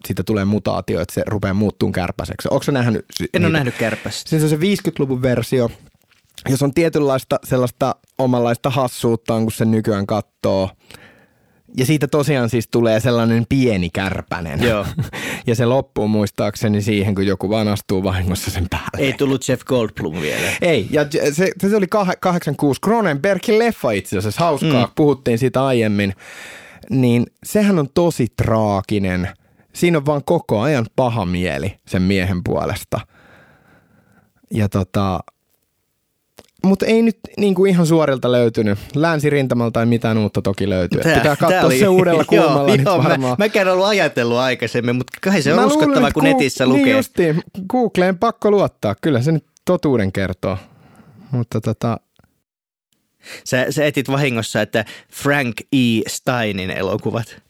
[0.06, 2.48] siitä tulee mutaatio, että se rupeaa muuttumaan kärpäseksi.
[2.52, 3.06] Onko se nähnyt?
[3.20, 3.48] En niitä?
[3.48, 4.30] ole nähnyt kärpästä.
[4.30, 5.70] Se on se 50-luvun versio,
[6.50, 10.70] jos on tietynlaista sellaista omanlaista hassuuttaan, kun se nykyään katsoo–
[11.78, 14.64] ja siitä tosiaan siis tulee sellainen pieni kärpänen.
[14.64, 14.86] Joo.
[15.48, 18.98] ja se loppuu muistaakseni siihen, kun joku vaan astuu vahingossa sen päälle.
[18.98, 20.48] Ei tullut Jeff Goldblum vielä.
[20.62, 21.88] Ei, ja se, se oli
[22.20, 22.82] 86.
[22.82, 24.92] Cronenbergin leffa itse asiassa, hauskaa, mm.
[24.96, 26.14] puhuttiin siitä aiemmin.
[26.90, 29.30] Niin sehän on tosi traaginen.
[29.74, 33.00] Siinä on vaan koko ajan paha mieli sen miehen puolesta.
[34.54, 35.20] Ja tota,
[36.64, 38.80] mutta ei nyt niin kuin ihan suorilta löytynyt.
[38.96, 41.02] Länsirintamalta ei mitään uutta toki löytyy.
[41.02, 43.32] Tää, Pitää katsoa oli, se uudella kulmalla joo, nyt joo, varmaan.
[43.40, 46.84] Mä, mäkään ollut ajatellut aikaisemmin, mutta kai se on mä uskottava, luulen, kun netissä lukee.
[46.84, 48.96] Niin justiin, Googleen pakko luottaa.
[49.02, 50.58] Kyllä se nyt totuuden kertoo.
[51.32, 51.98] Mutta tota,
[53.46, 56.02] Sä, sä etit vahingossa, että Frank E.
[56.08, 57.42] Steinin elokuvat.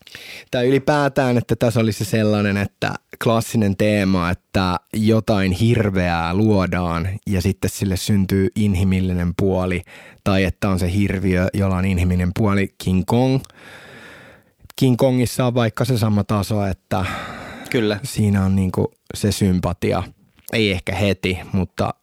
[0.50, 2.94] Tai ylipäätään, että tässä olisi sellainen, että
[3.24, 9.82] klassinen teema, että jotain hirveää luodaan ja sitten sille syntyy inhimillinen puoli,
[10.24, 13.40] tai että on se hirviö, jolla on inhimillinen puoli King Kong.
[14.76, 17.04] King Kongissa on vaikka se sama taso, että
[17.70, 17.98] Kyllä.
[18.02, 20.02] siinä on niinku se sympatia.
[20.52, 21.94] Ei ehkä heti, mutta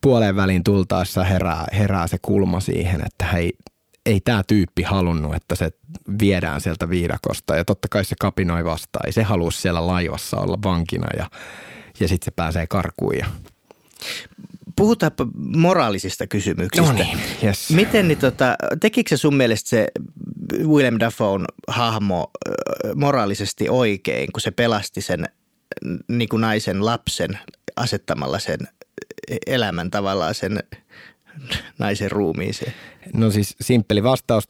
[0.00, 3.52] puoleen väliin tultaessa herää, herää se kulma siihen, että hei,
[4.06, 5.70] ei tämä tyyppi halunnut, että se
[6.20, 9.06] viedään sieltä viidakosta ja totta kai se kapinoi vastaan.
[9.06, 11.30] Ei se halua siellä laivassa olla vankina ja,
[12.00, 13.16] ja sitten se pääsee karkuun.
[13.18, 13.26] Ja...
[14.76, 16.92] Puhutaanpa moraalisista kysymyksistä.
[16.92, 17.70] No niin, yes.
[17.70, 19.88] Miten niin, tota, tekikö se sun mielestä se
[20.64, 22.30] William Dafoe hahmo
[22.94, 25.28] moraalisesti oikein, kun se pelasti sen
[26.08, 27.38] niin kuin naisen lapsen
[27.76, 28.58] asettamalla sen
[29.46, 30.58] elämän tavallaan sen
[31.78, 32.74] naisen ruumiiseen?
[33.14, 34.44] No siis simppeli vastaus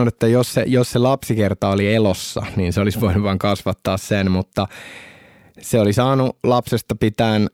[0.00, 3.96] on, että jos se, jos se lapsikerta oli elossa, niin se olisi voinut vain kasvattaa
[3.96, 4.68] sen, mutta
[5.60, 7.50] se oli saanut lapsesta pitäen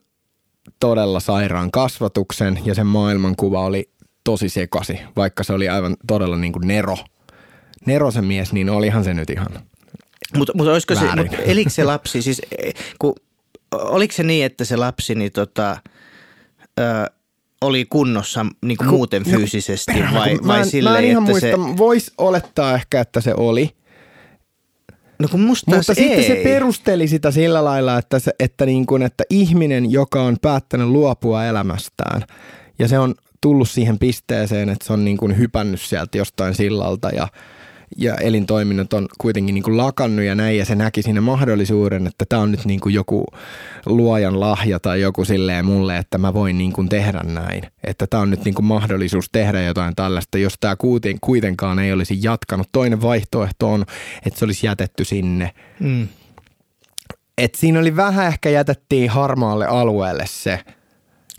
[0.79, 3.89] todella sairaan kasvatuksen ja sen maailmankuva oli
[4.23, 6.97] tosi sekasi, vaikka se oli aivan todella niin kuin Nero.
[7.85, 9.47] Nero se mies, niin olihan se nyt ihan
[10.37, 12.41] Mutta mut olisiko se, mut elikö se lapsi, siis
[12.99, 13.15] kun,
[13.71, 15.77] oliko se niin, että se lapsi, niin tota,
[16.79, 16.83] ö,
[17.63, 21.31] oli kunnossa niin kuin muuten fyysisesti no, vai, vai mä silleen, mä en ihan että
[21.31, 21.77] muista, se...
[21.77, 23.69] Voisi olettaa ehkä, että se oli.
[25.19, 26.27] No kun musta Mutta sitten ei.
[26.27, 30.87] se perusteli sitä sillä lailla, että, se, että, niin kuin, että ihminen, joka on päättänyt
[30.87, 32.21] luopua elämästään
[32.79, 37.09] ja se on tullut siihen pisteeseen, että se on niin kuin hypännyt sieltä jostain sillalta
[37.09, 37.27] ja–
[37.97, 42.25] ja elintoiminnot on kuitenkin niin kuin lakannut ja näin, ja se näki siinä mahdollisuuden, että
[42.29, 43.25] tämä on nyt niin kuin joku
[43.85, 47.63] luojan lahja tai joku silleen mulle, että mä voin niin kuin tehdä näin.
[47.83, 50.75] Että tämä on nyt niin kuin mahdollisuus tehdä jotain tällaista, jos tämä
[51.21, 52.69] kuitenkaan ei olisi jatkanut.
[52.71, 53.85] Toinen vaihtoehto on,
[54.25, 55.51] että se olisi jätetty sinne.
[55.79, 56.07] Mm.
[57.37, 60.59] Et siinä oli vähän ehkä jätettiin harmaalle alueelle se,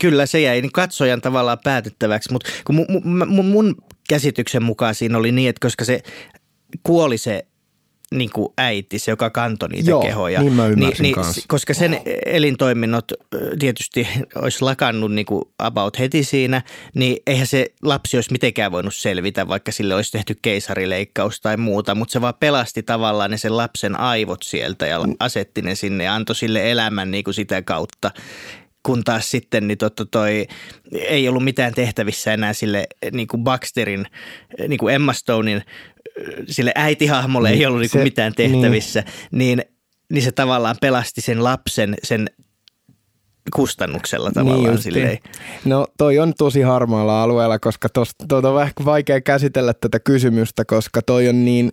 [0.01, 2.87] Kyllä se jäi niin katsojan tavallaan päätettäväksi, mutta kun mun,
[3.27, 3.75] mun, mun
[4.09, 6.01] käsityksen mukaan siinä oli niin, että koska se
[6.83, 7.45] kuoli se
[8.11, 10.41] niin kuin äiti, se joka kantoi niitä Joo, kehoja.
[10.41, 11.15] niin mä niin, niin,
[11.47, 13.11] Koska sen elintoiminnot
[13.59, 16.61] tietysti olisi lakannut niin kuin about heti siinä,
[16.95, 21.95] niin eihän se lapsi olisi mitenkään voinut selvitä, vaikka sille olisi tehty keisarileikkaus tai muuta,
[21.95, 26.15] mutta se vaan pelasti tavallaan ne sen lapsen aivot sieltä ja asetti ne sinne ja
[26.15, 28.11] antoi sille elämän niin kuin sitä kautta
[28.85, 30.47] kun taas sitten niin totta toi,
[30.91, 34.05] ei ollut mitään tehtävissä enää sille niin kuin Baxterin,
[34.67, 35.61] niin kuin Emma Stonein,
[36.47, 39.39] sille äitihahmolle ei niin, ollut niin kuin se, mitään tehtävissä, niin.
[39.57, 39.61] niin,
[40.13, 42.29] niin se tavallaan pelasti sen lapsen sen
[43.55, 45.19] kustannuksella tavallaan niin silleen.
[45.65, 47.89] No toi on tosi harmaalla alueella, koska
[48.27, 51.71] tuota on vähän vaikea käsitellä tätä kysymystä, koska toi on niin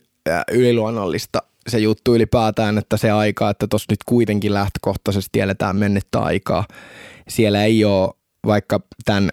[0.52, 6.64] yliluonnollista se juttu ylipäätään, että se aika, että tuossa nyt kuitenkin lähtökohtaisesti eletään mennettä aikaa.
[7.28, 8.10] Siellä ei ole
[8.46, 9.30] vaikka tämän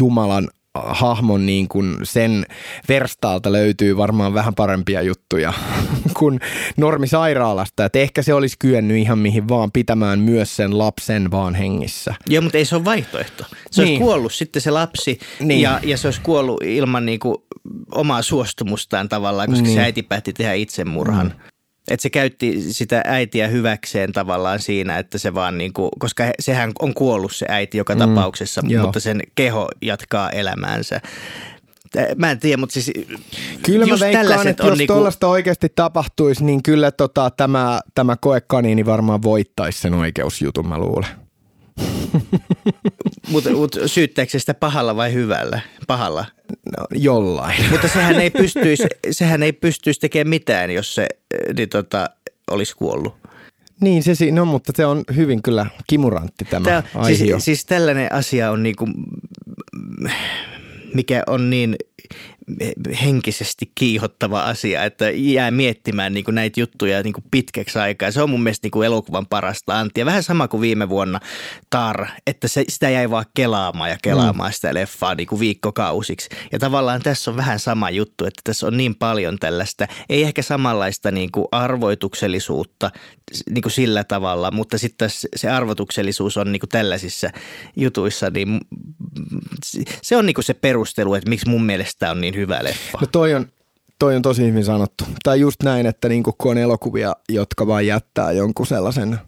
[0.00, 2.46] Jumalan hahmon niin kuin sen
[2.88, 5.52] verstaalta löytyy varmaan vähän parempia juttuja
[6.18, 6.40] kuin
[6.76, 7.84] normisairaalasta.
[7.84, 12.14] Että ehkä se olisi kyennyt ihan mihin vaan pitämään myös sen lapsen vaan hengissä.
[12.28, 13.44] Joo, mutta ei se ole vaihtoehto.
[13.70, 13.90] Se niin.
[13.90, 15.60] olisi kuollut sitten se lapsi niin.
[15.60, 17.36] ja, ja se olisi kuollut ilman niin kuin
[17.92, 19.74] omaa suostumustaan tavallaan, koska niin.
[19.74, 21.26] se äiti päätti tehdä itsemurhan.
[21.26, 21.57] Mm.
[21.90, 26.72] Että se käytti sitä äitiä hyväkseen tavallaan siinä, että se vaan niin kuin, koska sehän
[26.80, 28.84] on kuollut se äiti joka mm, tapauksessa, joo.
[28.84, 31.00] mutta sen keho jatkaa elämäänsä.
[32.16, 32.90] Mä en tiedä, mutta siis
[33.62, 34.94] Kyllä mä veikkaan, että jos niinku...
[34.94, 41.10] tuollaista oikeasti tapahtuisi, niin kyllä tota, tämä, tämä koekaniini varmaan voittaisi sen oikeusjutun, mä luulen.
[43.28, 45.60] Mutta mut, syyttääkö se sitä pahalla vai hyvällä?
[45.86, 46.24] Pahalla.
[46.78, 47.70] No, jollain.
[47.70, 51.08] Mutta sehän ei pystyisi, sehän ei pystyisi tekemään mitään, jos se
[51.56, 52.10] niin tota,
[52.50, 53.14] olisi kuollut.
[53.80, 58.50] Niin, se, no, mutta se on hyvin kyllä kimurantti tämä, tämä Siis, siis tällainen asia
[58.50, 58.88] on niinku,
[60.94, 61.76] mikä on niin
[63.04, 68.10] henkisesti kiihottava asia, että jää miettimään niin kuin näitä juttuja niin kuin pitkäksi aikaa.
[68.10, 70.06] Se on mun mielestä niin kuin elokuvan parasta antia.
[70.06, 71.20] Vähän sama kuin viime vuonna
[71.70, 74.54] Tar, että se, sitä jäi vaan kelaamaan ja kelaamaan mm.
[74.54, 76.28] sitä leffaa niin kuin viikkokausiksi.
[76.52, 80.42] Ja tavallaan tässä on vähän sama juttu, että tässä on niin paljon tällaista, ei ehkä
[80.42, 82.90] samanlaista niin kuin arvoituksellisuutta
[83.50, 87.30] niin kuin sillä tavalla, mutta sitten se arvotuksellisuus on niin kuin tällaisissa
[87.76, 88.60] jutuissa, niin
[90.02, 92.98] se on niin kuin se perustelu, että miksi mun mielestä on niin hyvä leffa.
[93.00, 93.46] No toi on,
[93.98, 95.04] toi on tosi hyvin sanottu.
[95.22, 99.18] Tai just näin, että niin kun on elokuvia, jotka vaan jättää jonkun sellaisen,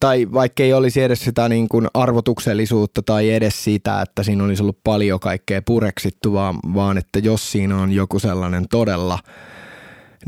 [0.00, 4.62] tai vaikka ei olisi edes sitä niin kuin arvotuksellisuutta tai edes sitä, että siinä olisi
[4.62, 9.18] ollut paljon kaikkea pureksittu, vaan, vaan että jos siinä on joku sellainen todella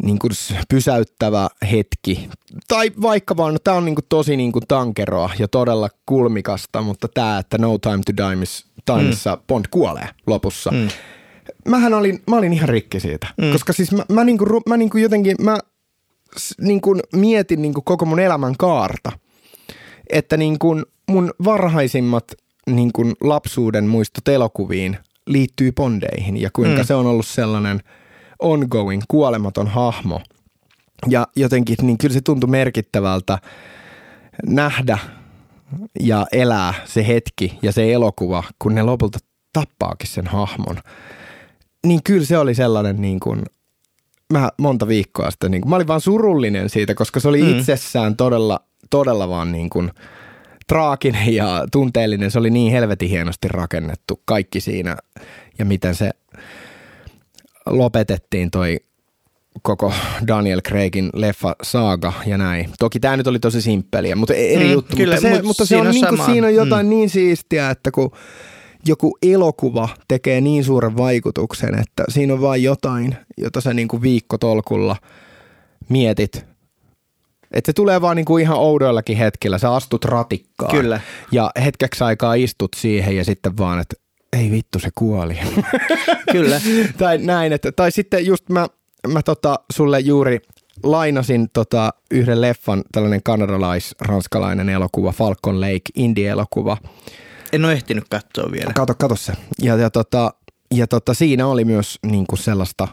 [0.02, 0.30] niin kuin
[0.68, 2.28] pysäyttävä hetki,
[2.68, 6.82] tai vaikka vaan, no tämä on niin kuin tosi niin kuin tankeroa ja todella kulmikasta,
[6.82, 8.46] mutta tämä, että No Time to Die,
[8.84, 9.42] Timessa mm.
[9.48, 10.88] Bond kuolee lopussa, mm
[11.68, 13.26] mähän olin, mä olin ihan rikki siitä.
[13.36, 13.52] Mm.
[13.52, 15.58] Koska siis mä, mä, niinku, mä niinku jotenkin, mä
[16.60, 19.12] niinku mietin niinku koko mun elämän kaarta.
[20.10, 22.24] Että niinku mun varhaisimmat
[22.66, 26.86] niinku lapsuuden muistot elokuviin liittyy Bondeihin ja kuinka mm.
[26.86, 27.80] se on ollut sellainen
[28.38, 30.20] ongoing, kuolematon hahmo.
[31.08, 33.38] Ja jotenkin, niin kyllä se tuntui merkittävältä
[34.46, 34.98] nähdä
[36.00, 39.18] ja elää se hetki ja se elokuva, kun ne lopulta
[39.52, 40.76] tappaakin sen hahmon
[41.86, 43.42] niin kyllä se oli sellainen niin kuin,
[44.32, 47.58] mä monta viikkoa sitten, niin kuin, mä olin vaan surullinen siitä, koska se oli mm.
[47.58, 48.60] itsessään todella,
[48.90, 49.90] todella vaan niin kuin
[50.66, 52.30] traaginen ja tunteellinen.
[52.30, 54.96] Se oli niin helvetin hienosti rakennettu kaikki siinä
[55.58, 56.10] ja miten se
[57.66, 58.76] lopetettiin toi
[59.62, 59.92] koko
[60.26, 62.70] Daniel Craigin leffa saaga ja näin.
[62.78, 64.96] Toki tämä nyt oli tosi simppeliä, mutta eri mm, juttu.
[64.96, 66.90] Kyllä, mutta se, mutta se on, niin kuin, siinä on jotain mm.
[66.90, 68.10] niin siistiä, että kun
[68.86, 74.02] joku elokuva tekee niin suuren vaikutuksen, että siinä on vain jotain, jota sä niin kuin
[74.02, 74.96] viikkotolkulla
[75.88, 76.46] mietit.
[77.52, 79.58] Että se tulee vaan niin kuin ihan oudoillakin hetkillä.
[79.58, 80.70] Sä astut ratikkaan.
[80.70, 81.00] Kyllä.
[81.32, 83.96] Ja hetkeksi aikaa istut siihen ja sitten vaan, että
[84.32, 85.38] ei vittu se kuoli.
[86.32, 86.60] Kyllä.
[86.98, 87.52] tai näin.
[87.52, 88.66] Että, tai sitten just mä,
[89.08, 90.40] mä tota, sulle juuri
[90.82, 96.76] lainasin tota yhden leffan, tällainen kanadalais-ranskalainen elokuva, Falcon Lake, indie-elokuva,
[97.52, 98.72] en ole ehtinyt katsoa vielä.
[98.72, 99.32] Kato, kato se.
[99.62, 100.34] Ja, ja, tota,
[100.74, 102.88] ja tota, siinä oli myös niin kuin sellaista,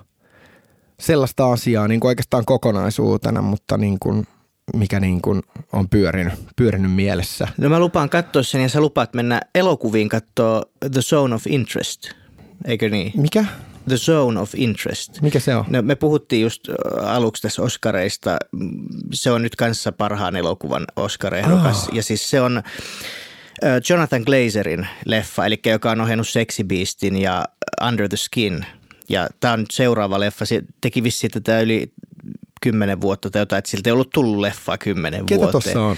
[0.99, 4.27] sellaista asiaa niin kuin oikeastaan kokonaisuutena, mutta niin kuin,
[4.75, 5.43] mikä niin kuin
[5.73, 7.47] on pyörinyt, pyörinyt mielessä.
[7.57, 12.09] No mä lupaan katsoa sen ja sä lupaat mennä elokuviin katsoa The Zone of Interest,
[12.65, 13.11] eikö niin?
[13.15, 13.45] Mikä?
[13.87, 15.21] The Zone of Interest.
[15.21, 15.65] Mikä se on?
[15.69, 16.61] No, me puhuttiin just
[17.03, 18.37] aluksi tässä Oscareista.
[19.13, 21.87] Se on nyt kanssa parhaan elokuvan Oscar-ehdokas.
[21.87, 21.95] Oh.
[21.95, 22.63] Ja siis se on
[23.89, 27.45] Jonathan Glazerin leffa, eli joka on ohjannut Sexy Beastin ja
[27.87, 28.65] Under the Skin.
[29.09, 30.45] Ja tämä on nyt seuraava leffa.
[30.45, 31.91] Se teki vissi tätä yli
[32.61, 35.63] kymmenen vuotta tai jotain, että siltä ei ollut tullut leffa kymmenen Ketä vuoteen.
[35.63, 35.97] Ketä on?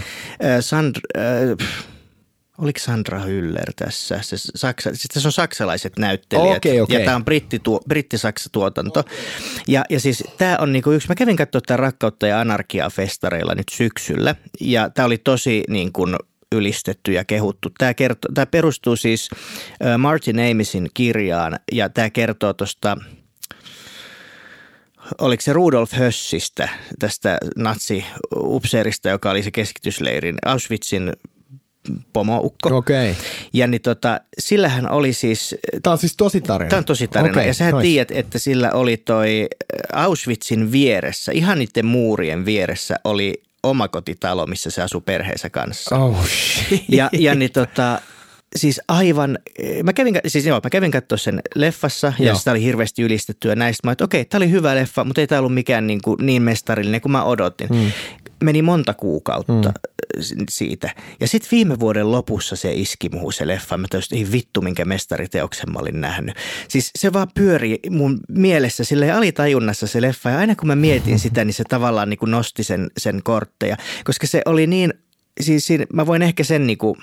[0.59, 1.67] Sandra, äh,
[2.57, 4.19] oliko Sandra Hüller tässä?
[4.21, 6.99] Se, saksa, siis tässä on saksalaiset näyttelijät okay, okay.
[6.99, 9.03] ja tämä on britti, britti-saksa-tuotanto.
[9.67, 13.55] Ja, ja siis tämä on niinku yksi, mä kävin katsoa tämän Rakkautta ja anarkiaa festareilla
[13.55, 16.15] nyt syksyllä ja tämä oli tosi niin kuin
[16.55, 17.69] ylistetty ja kehuttu.
[17.77, 19.29] Tämä, kertoo, tämä perustuu siis
[19.97, 22.97] Martin Amisin kirjaan ja tämä kertoo tuosta
[25.21, 26.69] oliko se Rudolf Hössistä,
[26.99, 31.13] tästä natsi-upseerista, joka oli se keskitysleirin Auschwitzin
[32.13, 32.77] pomoukko.
[32.77, 33.11] Okei.
[33.11, 33.23] Okay.
[33.53, 35.55] Ja niin tota, sillähän oli siis...
[35.83, 36.69] Tämä on siis tosi tarina.
[36.69, 37.31] Tämä on tosi tarina.
[37.31, 39.47] Okay, ja sä tiedät, että sillä oli toi
[39.93, 45.95] Auschwitzin vieressä, ihan niiden muurien vieressä oli omakotitalo, missä se asuu perheensä kanssa.
[45.95, 46.25] Oh,
[46.89, 48.01] ja, ja niin tota,
[48.55, 49.39] siis aivan,
[49.83, 52.35] mä kävin, siis joo, mä kävin katsoa sen leffassa ja Joo.
[52.35, 55.27] sitä oli hirveästi ylistetty ja näistä mä että okei, tää oli hyvä leffa, mutta ei
[55.27, 57.67] tää ollut mikään niin, kuin niin mestarillinen kuin mä odotin.
[57.69, 57.91] Mm.
[58.43, 60.45] Meni monta kuukautta mm.
[60.49, 60.95] siitä.
[61.19, 63.77] Ja sitten viime vuoden lopussa se iski muuhun se leffa.
[63.77, 66.35] Mä täysin, ei vittu, minkä mestariteoksen mä olin nähnyt.
[66.67, 70.29] Siis se vaan pyöri mun mielessä silleen alitajunnassa se leffa.
[70.29, 73.77] Ja aina kun mä mietin sitä, niin se tavallaan niin kuin nosti sen, sen kortteja.
[74.03, 74.93] Koska se oli niin,
[75.41, 76.97] siis siinä, mä voin ehkä sen niin kuin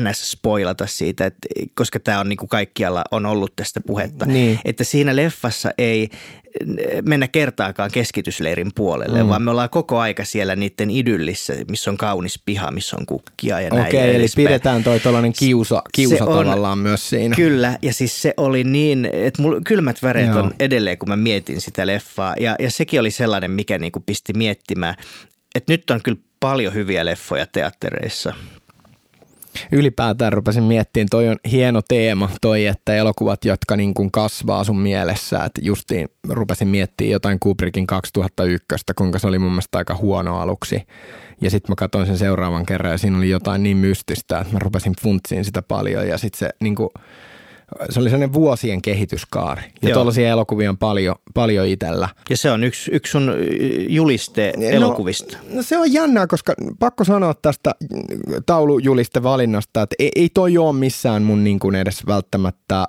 [0.00, 0.30] ns.
[0.30, 4.58] spoilata siitä, että, koska tämä on niin kuin kaikkialla on ollut tästä puhetta, Niin.
[4.64, 6.08] että siinä leffassa ei
[7.06, 9.28] mennä kertaakaan keskitysleirin puolelle, mm.
[9.28, 13.60] vaan me ollaan koko aika siellä niiden idyllissä, missä on kaunis piha, missä on kukkia
[13.60, 14.46] ja näin Okei, eli edespäin.
[14.48, 17.36] pidetään toi tuollainen kiusa, kiusa Se on- tavallaan myös siinä.
[17.36, 20.38] Kyllä, ja siis se oli niin, että mulla kylmät väreet Joo.
[20.38, 22.34] on edelleen, kun mä mietin sitä leffaa.
[22.40, 24.94] Ja, ja sekin oli sellainen, mikä niinku pisti miettimään,
[25.54, 28.34] että nyt on kyllä paljon hyviä leffoja teattereissa.
[29.72, 34.78] Ylipäätään rupesin miettimään, toi on hieno teema toi, että elokuvat, jotka niin kuin kasvaa sun
[34.78, 40.40] mielessä, että justiin rupesin miettimään jotain Kubrickin 2001, kuinka se oli mun mielestä aika huono
[40.40, 40.82] aluksi.
[41.40, 44.58] Ja sitten mä katsoin sen seuraavan kerran ja siinä oli jotain niin mystistä, että mä
[44.58, 46.90] rupesin funtsiin sitä paljon ja sitten se niin kuin,
[47.90, 49.62] se oli sellainen vuosien kehityskaari.
[49.82, 49.94] Ja Joo.
[49.94, 52.08] tuollaisia elokuvia on paljon, paljon itsellä.
[52.30, 53.32] Ja se on yksi, yksi sun
[53.88, 55.36] juliste elokuvista.
[55.48, 57.74] No, no se on jännää, koska pakko sanoa tästä
[58.46, 62.84] taulujuliste valinnasta, että ei, ei toi ole missään mun niin kuin edes välttämättä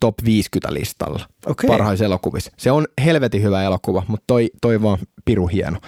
[0.00, 1.68] top 50 listalla Okei.
[1.68, 2.50] parhaissa elokuvissa.
[2.56, 5.78] Se on helvetin hyvä elokuva, mutta toi, toi vaan piru hieno.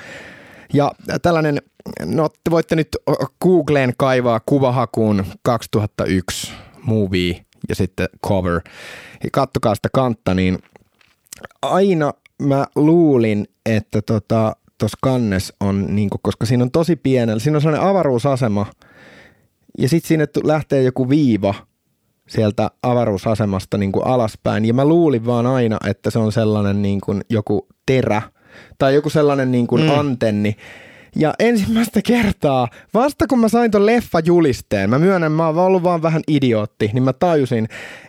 [0.72, 1.62] Ja tällainen,
[2.04, 2.88] no te voitte nyt
[3.42, 6.52] Googleen kaivaa kuvahakuun 2001
[6.82, 8.60] movie ja sitten cover.
[9.24, 10.58] Ja kattokaa sitä kantta, niin
[11.62, 17.56] aina mä luulin, että tota, tuossa kannes on, niinku, koska siinä on tosi pienellä, siinä
[17.56, 18.66] on sellainen avaruusasema
[19.78, 21.54] ja sitten sinne lähtee joku viiva
[22.28, 24.64] sieltä avaruusasemasta niin kuin alaspäin.
[24.64, 28.22] Ja mä luulin vaan aina, että se on sellainen niin kuin joku terä
[28.78, 29.98] tai joku sellainen niin kuin mm.
[29.98, 30.56] antenni.
[31.18, 36.02] Ja ensimmäistä kertaa, vasta kun mä sain ton leffa-julisteen, mä myönnän, mä oon ollut vaan
[36.02, 37.68] vähän idiootti, niin mä tajusin,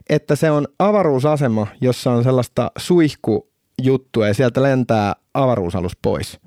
[0.10, 6.40] että se on avaruusasema, jossa on sellaista suihkujuttua ja sieltä lentää avaruusalus pois.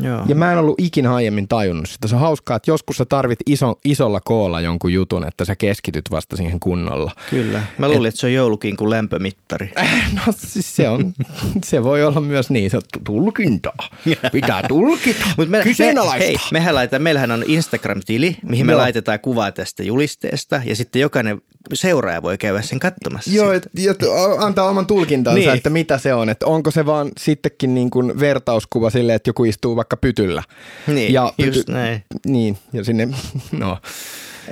[0.00, 0.22] Joo.
[0.26, 2.08] Ja mä en ollut ikinä aiemmin tajunnut sitä.
[2.08, 6.04] Se on hauskaa, että joskus sä tarvit iso, isolla koolla jonkun jutun, että sä keskityt
[6.10, 7.12] vasta siihen kunnolla.
[7.30, 7.62] Kyllä.
[7.78, 9.72] Mä luulin, että se on joulukinkun lämpömittari.
[10.26, 11.14] No siis se on,
[11.64, 13.88] se voi olla myös niin, se on tulkintaa.
[14.32, 16.24] Pitää tulkita, Mut me, me, kyseenalaista.
[16.24, 18.80] hei, mehän laitetaan, meillähän on Instagram-tili, mihin me Joo.
[18.80, 21.42] laitetaan kuvaa tästä julisteesta ja sitten jokainen
[21.74, 23.30] seuraaja voi käydä sen katsomassa.
[23.30, 23.98] Joo, et, et,
[24.38, 25.50] antaa oman tulkintansa, Niin.
[25.50, 26.28] että mitä se on.
[26.28, 30.42] Että onko se vaan sittenkin niin kuin vertauskuva sille, että joku istuu vaikka pytyllä.
[30.86, 32.04] Niin, just näin.
[32.26, 33.08] Niin, ja sinne,
[33.52, 33.78] no.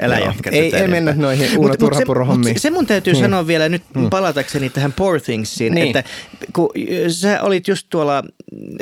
[0.02, 0.26] Älä Joo.
[0.26, 2.52] jatka ei, ei mennä noihin Uuna se, Turhapuro-hommiin.
[2.54, 3.24] mut se mun täytyy Niin.
[3.24, 5.86] sanoa vielä nyt palatakseni tähän Poor Thingsiin, Niin.
[5.96, 6.10] että
[6.52, 6.70] kun
[7.08, 8.22] sä olit just tuolla,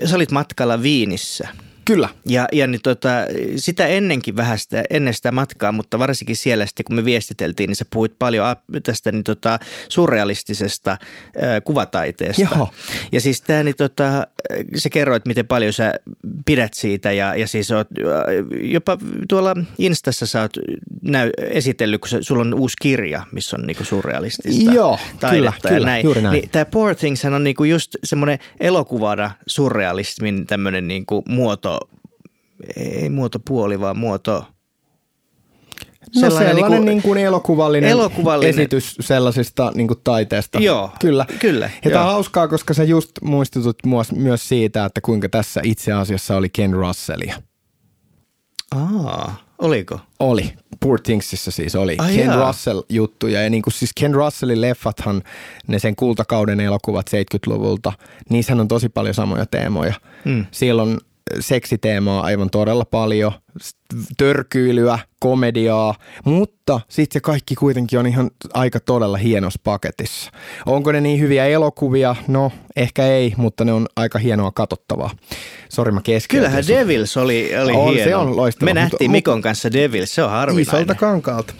[0.04, 1.48] sä olit matkalla Viinissä.
[1.84, 2.08] Kyllä.
[2.26, 3.10] Ja, ja niin tota,
[3.56, 7.76] sitä ennenkin vähän sitä, ennen sitä matkaa, mutta varsinkin siellä sitten kun me viestiteltiin, niin
[7.76, 9.58] sä puhuit paljon tästä niin tota,
[9.88, 10.98] surrealistisesta äh,
[11.64, 12.42] kuvataiteesta.
[12.42, 12.68] Joo.
[13.12, 14.26] Ja siis tämä, niin tota,
[14.76, 15.94] sä kerroit, miten paljon sä
[16.46, 17.88] pidät siitä ja, ja siis oot,
[18.60, 20.52] jopa tuolla Instassa sä oot
[21.02, 25.52] näy, esitellyt, kun se, sulla on uusi kirja, missä on niinku surrealistista Joo, taidetta kyllä,
[25.64, 26.04] ja kyllä, näin.
[26.04, 26.32] juuri näin.
[26.32, 31.71] Niin, tämä Poor Things on niinku just semmoinen elokuvana surrealismin tämmöinen niinku muoto,
[32.76, 34.44] ei muotopuoli, vaan muoto...
[36.14, 40.58] No sellainen, sellainen niin kuin elokuvallinen, elokuvallinen- esitys sellaisista niin kuin taiteesta.
[40.58, 41.26] Joo, Kyllä.
[41.38, 42.08] kyllä, Ja tämä joo.
[42.08, 43.78] on hauskaa, koska sä just muistutut
[44.16, 47.42] myös siitä, että kuinka tässä itse asiassa oli Ken Russellia.
[48.74, 50.00] Aa, oliko?
[50.20, 50.52] Oli.
[50.80, 51.96] Poor Thingsissa siis oli.
[51.98, 52.46] Ai Ken jaa.
[52.46, 53.42] Russell-juttuja.
[53.42, 55.22] Ja niin kuin siis Ken Russellin leffathan,
[55.66, 57.92] ne sen kultakauden elokuvat 70-luvulta,
[58.30, 59.94] niissähän on tosi paljon samoja teemoja.
[60.24, 60.46] Mm.
[60.50, 61.00] Siellä on
[61.40, 63.32] seksiteemaa aivan todella paljon,
[64.18, 65.94] törkyilyä, komediaa,
[66.24, 70.30] mutta sitten se kaikki kuitenkin on ihan aika todella hienossa paketissa.
[70.66, 72.16] Onko ne niin hyviä elokuvia?
[72.28, 75.10] No, ehkä ei, mutta ne on aika hienoa katsottavaa.
[75.68, 76.50] Sori, mä keskeytin.
[76.50, 76.64] Kyllähän.
[76.68, 78.10] Devils oli, oli On, hieno.
[78.10, 80.62] se on loistava, Me nähtiin Mikon kanssa Devils, se on harvinainen.
[80.82, 81.54] Isolta kankaalta.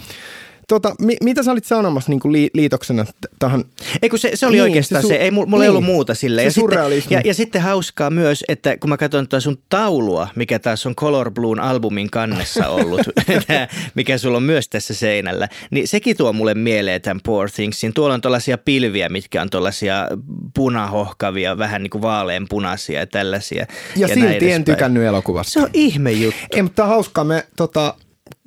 [0.73, 3.05] Tota, mi- mitä sä olit sanomassa niin kuin li- liitoksena
[3.39, 3.65] tähän?
[4.03, 5.83] Ei kun se, se oli Niin, oikeastaan se se, su- ei, mulla mulla ei ollut
[5.83, 6.41] niin, muuta sille.
[6.41, 6.79] se ja, sitten,
[7.11, 10.95] ja, ja sitten hauskaa myös, että kun mä katson tuota sun taulua, mikä taas on
[10.95, 13.01] Color Bluun albumin kannessa ollut,
[13.95, 17.93] mikä sulla on myös tässä seinällä, niin sekin tuo mulle mieleen tämän Poor Thingsin.
[17.95, 20.09] Tuolla on tällaisia pilviä, mitkä on tällaisia
[20.55, 23.67] punahohkavia, vähän niin kuin vaaleanpunaisia ja tällaisia.
[23.97, 25.53] Ja, ja silti en tykännyt elokuvasta.
[25.53, 26.41] Se on ihme juttu.
[26.51, 27.25] Ei, mutta hauskaa.
[27.25, 27.95] Me tota,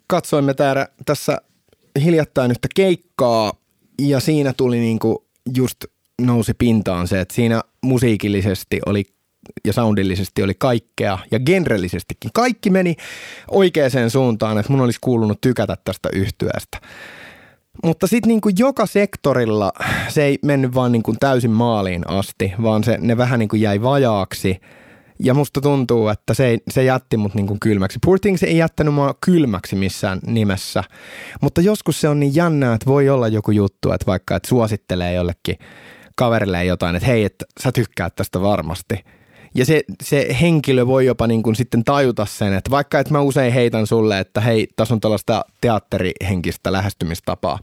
[0.07, 1.38] katsoimme täällä, tässä
[2.04, 3.54] hiljattain yhtä keikkaa
[4.02, 5.26] ja siinä tuli niinku
[5.56, 5.86] just
[6.22, 9.04] nousi pintaan se, että siinä musiikillisesti oli
[9.66, 12.32] ja soundillisesti oli kaikkea ja genrellisestikin.
[12.34, 12.96] Kaikki meni
[13.52, 16.78] oikeaan suuntaan, että mun olisi kuulunut tykätä tästä yhtyeestä.
[17.84, 19.72] Mutta sitten niin kuin joka sektorilla
[20.08, 23.62] se ei mennyt vaan niin kuin täysin maaliin asti, vaan se, ne vähän niin kuin
[23.62, 24.60] jäi vajaaksi.
[25.20, 27.99] Ja musta tuntuu, että se, se jätti mut niin kuin kylmäksi.
[28.05, 30.84] Poor Things ei jättänyt mua kylmäksi missään nimessä.
[31.41, 35.13] Mutta joskus se on niin jännää, että voi olla joku juttu, että vaikka että suosittelee
[35.13, 35.55] jollekin
[36.16, 38.95] kaverille jotain, että hei, että sä tykkäät tästä varmasti–
[39.56, 43.22] ja se, se henkilö voi jopa niin kuin sitten tajuta sen, että vaikka että mä
[43.22, 47.60] usein heitän sulle, että hei, tässä on tällaista teatterihenkistä lähestymistapaa.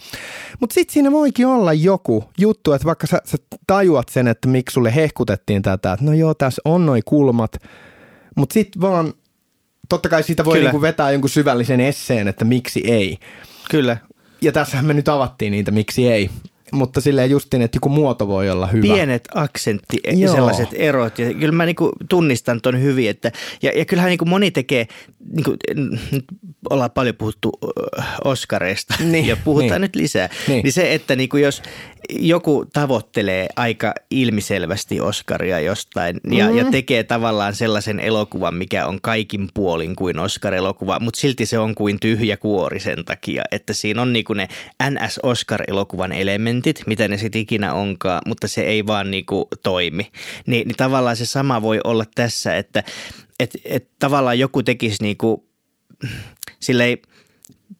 [0.60, 4.74] Mutta sitten siinä voikin olla joku juttu, että vaikka sä, sä tajuat sen, että miksi
[4.74, 7.56] sulle hehkutettiin tätä, että no joo, tässä on noi kulmat,
[8.36, 9.14] mutta sitten vaan,
[9.88, 13.18] totta kai siitä voi niin vetää jonkun syvällisen esseen, että miksi ei.
[13.70, 13.96] Kyllä.
[14.42, 16.30] Ja tässähän me nyt avattiin niitä, miksi ei
[16.72, 18.82] mutta silleen justin, että joku muoto voi olla hyvä.
[18.82, 21.18] Pienet aksentti ja sellaiset erot.
[21.18, 23.10] Ja kyllä mä niinku tunnistan ton hyvin.
[23.10, 24.86] Että, ja, ja kyllähän niinku moni tekee,
[25.36, 26.24] niinku, nyt
[26.70, 27.52] ollaan paljon puhuttu
[28.24, 29.80] Oscareista niin, ja puhutaan niin.
[29.80, 30.28] nyt lisää.
[30.48, 30.62] Niin.
[30.62, 31.62] niin se, että niinku jos
[32.10, 36.56] joku tavoittelee aika ilmiselvästi Oscaria jostain ja, mm.
[36.56, 41.74] ja tekee tavallaan sellaisen elokuvan, mikä on kaikin puolin kuin Oscar-elokuva, mutta silti se on
[41.74, 44.48] kuin tyhjä kuori sen takia, että siinä on niinku ne
[44.82, 50.10] NS-Oscar-elokuvan elementit, mitä ne sitten ikinä onkaan, mutta se ei vaan niinku toimi.
[50.46, 52.84] Ni, niin tavallaan se sama voi olla tässä, että
[53.40, 55.46] et, et tavallaan joku tekisi niinku,
[56.60, 56.98] silleen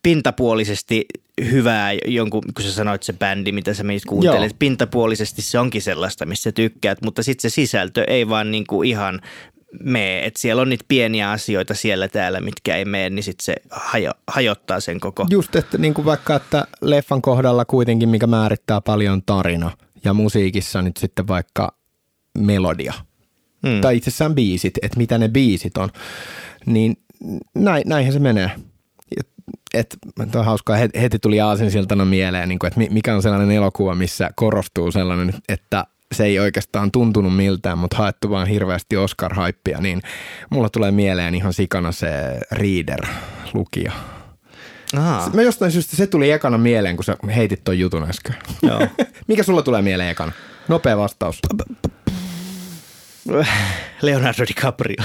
[0.02, 1.04] pintapuolisesti
[1.50, 4.56] hyvää jonkun, kun sä sanoit se bändi, mitä sä meistä kuuntelet, Joo.
[4.58, 9.20] pintapuolisesti se onkin sellaista, missä tykkäät, mutta sitten se sisältö ei vaan niin kuin ihan
[9.80, 10.26] mene.
[10.26, 14.10] Että siellä on niitä pieniä asioita siellä täällä, mitkä ei mene, niin sitten se hajo,
[14.28, 15.26] hajottaa sen koko.
[15.30, 19.70] Just, että niin kuin vaikka, että leffan kohdalla kuitenkin, mikä määrittää paljon tarina
[20.04, 21.76] ja musiikissa nyt sitten vaikka
[22.38, 22.92] melodia.
[23.66, 23.80] Hmm.
[23.80, 25.90] Tai itsessään biisit, että mitä ne biisit on.
[26.66, 26.96] Niin
[27.54, 28.50] näin, näinhän se menee
[29.74, 29.96] että
[30.34, 34.92] on hauskaa, heti tuli Aasinsiltana mieleen, niin kuin, että mikä on sellainen elokuva, missä korostuu
[34.92, 40.02] sellainen, että se ei oikeastaan tuntunut miltään, mutta haettu vaan hirveästi Oscar-haippia, niin
[40.50, 42.08] mulla tulee mieleen ihan sikana se
[42.52, 43.92] Reader-lukija.
[44.96, 45.30] Aha.
[45.34, 48.34] Mä jostain syystä se tuli ekana mieleen, kun sä heitit ton jutun äsken.
[48.62, 48.80] Joo.
[49.28, 50.32] Mikä sulla tulee mieleen ekana?
[50.68, 51.40] Nopea vastaus.
[54.02, 55.04] Leonardo DiCaprio.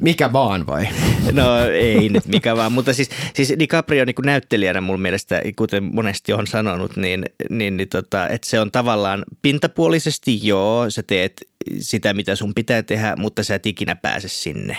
[0.00, 0.88] Mikä vaan vai?
[1.32, 6.32] No ei nyt mikä vaan, mutta siis, siis DiCaprio niin näyttelijänä mun mielestä, kuten monesti
[6.32, 11.48] on sanonut, niin, niin, niin tota, että se on tavallaan pintapuolisesti joo, sä teet
[11.78, 14.76] sitä mitä sun pitää tehdä, mutta sä et ikinä pääse sinne.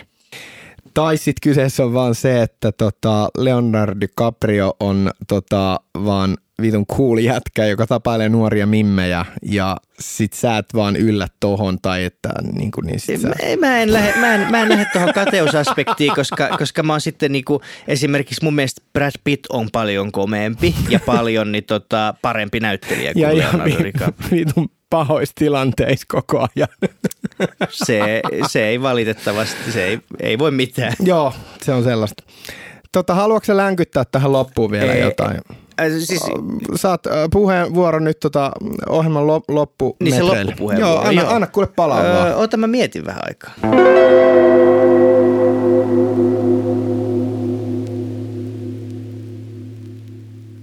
[0.94, 7.18] Tai sitten kyseessä on vaan se, että tota Leonardo DiCaprio on tota vaan vitun cool
[7.18, 12.72] jätkä, joka tapailee nuoria mimmejä ja sit sä et vaan yllä tohon tai että niin
[12.72, 13.28] kuin, niin sit sä...
[13.28, 17.02] mä, mä, en lähde, mä, en, mä en lähde tohon kateusaspektiin, koska, koska mä oon
[17.02, 22.14] sitten niin kuin, esimerkiksi mun mielestä Brad Pitt on paljon komeempi ja paljon niin tota,
[22.22, 24.46] parempi näyttelijä kuin ja Leonardo DiCaprio.
[24.90, 26.70] Pahoissa tilanteissa koko ajan.
[27.70, 30.94] Se, se ei valitettavasti, se ei, ei voi mitään.
[31.00, 32.24] Joo, se on sellaista.
[32.92, 35.42] Tota, haluatko länkyttää tähän loppuun vielä ei, jotain?
[35.82, 36.24] Äh, siis,
[36.76, 38.52] Saat äh, puheenvuoro nyt tota,
[38.90, 39.96] ohjelman loppu.
[40.00, 40.80] Niin se loppupuheenvuoro.
[40.80, 41.32] Joo, anna, joo.
[41.32, 42.36] anna kuule palaa öö.
[42.36, 43.54] Ota mä mietin vähän aikaa.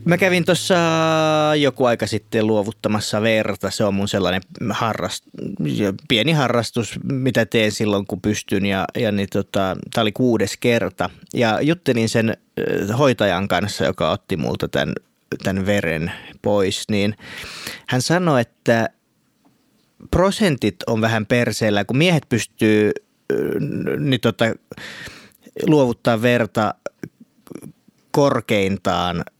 [0.08, 0.74] Mä kävin tuossa
[1.60, 3.70] joku aika sitten luovuttamassa verta.
[3.70, 5.24] Se on mun sellainen harrast,
[6.08, 8.66] pieni harrastus, mitä teen silloin, kun pystyn.
[8.66, 11.10] Ja, ja niin tota, tämä oli kuudes kerta.
[11.34, 12.36] Ja juttelin sen
[12.98, 14.94] hoitajan kanssa, joka otti multa tämän,
[15.42, 16.12] tämän veren
[16.42, 16.84] pois.
[16.90, 17.14] Niin
[17.86, 18.88] hän sanoi, että
[20.10, 22.92] prosentit on vähän perseellä, kun miehet pystyy
[23.98, 24.44] niin tota,
[25.66, 26.74] luovuttaa verta
[28.10, 29.24] korkeintaan–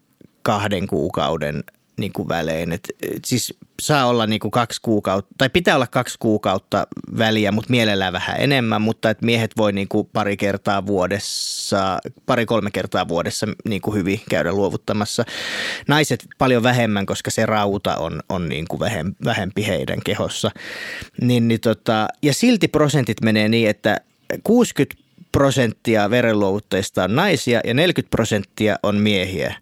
[0.48, 1.64] kahden kuukauden
[1.98, 2.72] niin kuin välein.
[2.72, 6.86] Et, et siis saa olla niin kuin kaksi kuukautta, tai pitää olla kaksi kuukautta
[7.18, 12.70] väliä, mutta mielellään vähän enemmän, mutta et miehet voi niin kuin pari kertaa vuodessa, pari-kolme
[12.70, 15.24] kertaa vuodessa niin kuin hyvin käydä luovuttamassa.
[15.88, 18.80] Naiset paljon vähemmän, koska se rauta on, on niin kuin
[19.24, 20.50] vähempi heidän kehossa.
[21.20, 24.00] Niin, niin tota, ja silti prosentit menee niin, että
[24.44, 25.07] 60
[25.38, 29.54] prosenttia verenluovuttajista on naisia ja 40 prosenttia on miehiä.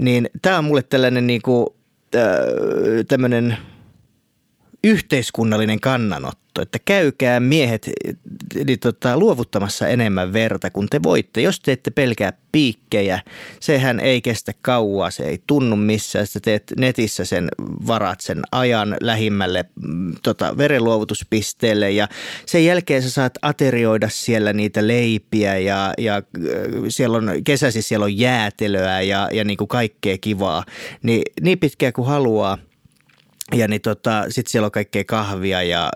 [0.00, 1.66] Niin tämä on mulle tällainen niin kuin,
[3.08, 3.56] tämmöinen
[4.84, 7.90] yhteiskunnallinen kannanotto, että käykää miehet
[8.64, 11.40] niin tota, luovuttamassa enemmän verta kuin te voitte.
[11.40, 13.20] Jos te ette pelkää piikkejä,
[13.60, 16.26] sehän ei kestä kauaa, se ei tunnu missään.
[16.26, 17.48] Sä teet netissä sen,
[17.86, 22.08] varat sen ajan lähimmälle mm, tota, verenluovutuspisteelle ja
[22.46, 26.22] sen jälkeen sä saat aterioida siellä niitä leipiä ja, ja
[26.88, 30.64] siellä on kesäsi siellä on jäätelöä ja, ja niin kuin kaikkea kivaa.
[31.02, 32.58] Niin, niin pitkään kuin haluaa–
[33.52, 35.90] ja niin tota, sitten siellä on kaikkea kahvia ja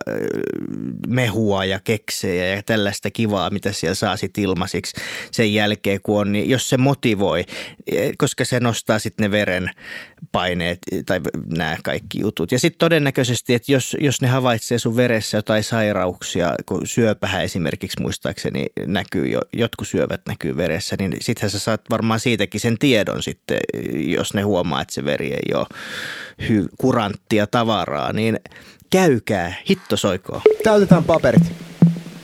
[1.07, 4.97] mehua ja keksejä ja tällaista kivaa, mitä siellä saa sitten ilmaisiksi
[5.31, 7.45] sen jälkeen, kun on, niin jos se motivoi,
[7.87, 9.71] e, koska se nostaa sitten ne veren
[10.33, 11.21] paineet tai
[11.57, 12.53] nämä kaikki jutut.
[12.53, 18.01] Ja sitten todennäköisesti, että jos, jos ne havaitsee sun veressä jotain sairauksia, kun syöpähän esimerkiksi
[18.01, 23.23] muistaakseni näkyy, jo, jotkut syövät näkyy veressä, niin sittenhän sä saat varmaan siitäkin sen tiedon
[23.23, 23.59] sitten,
[23.93, 25.67] jos ne huomaa, että se veri ei ole
[26.43, 28.41] hy- kuranttia tavaraa, niin
[28.91, 30.43] käykää, hitto soikoo.
[30.65, 31.53] Täytetään paperit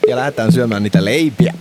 [0.09, 1.55] ja lähdetään syömään niitä leipiä.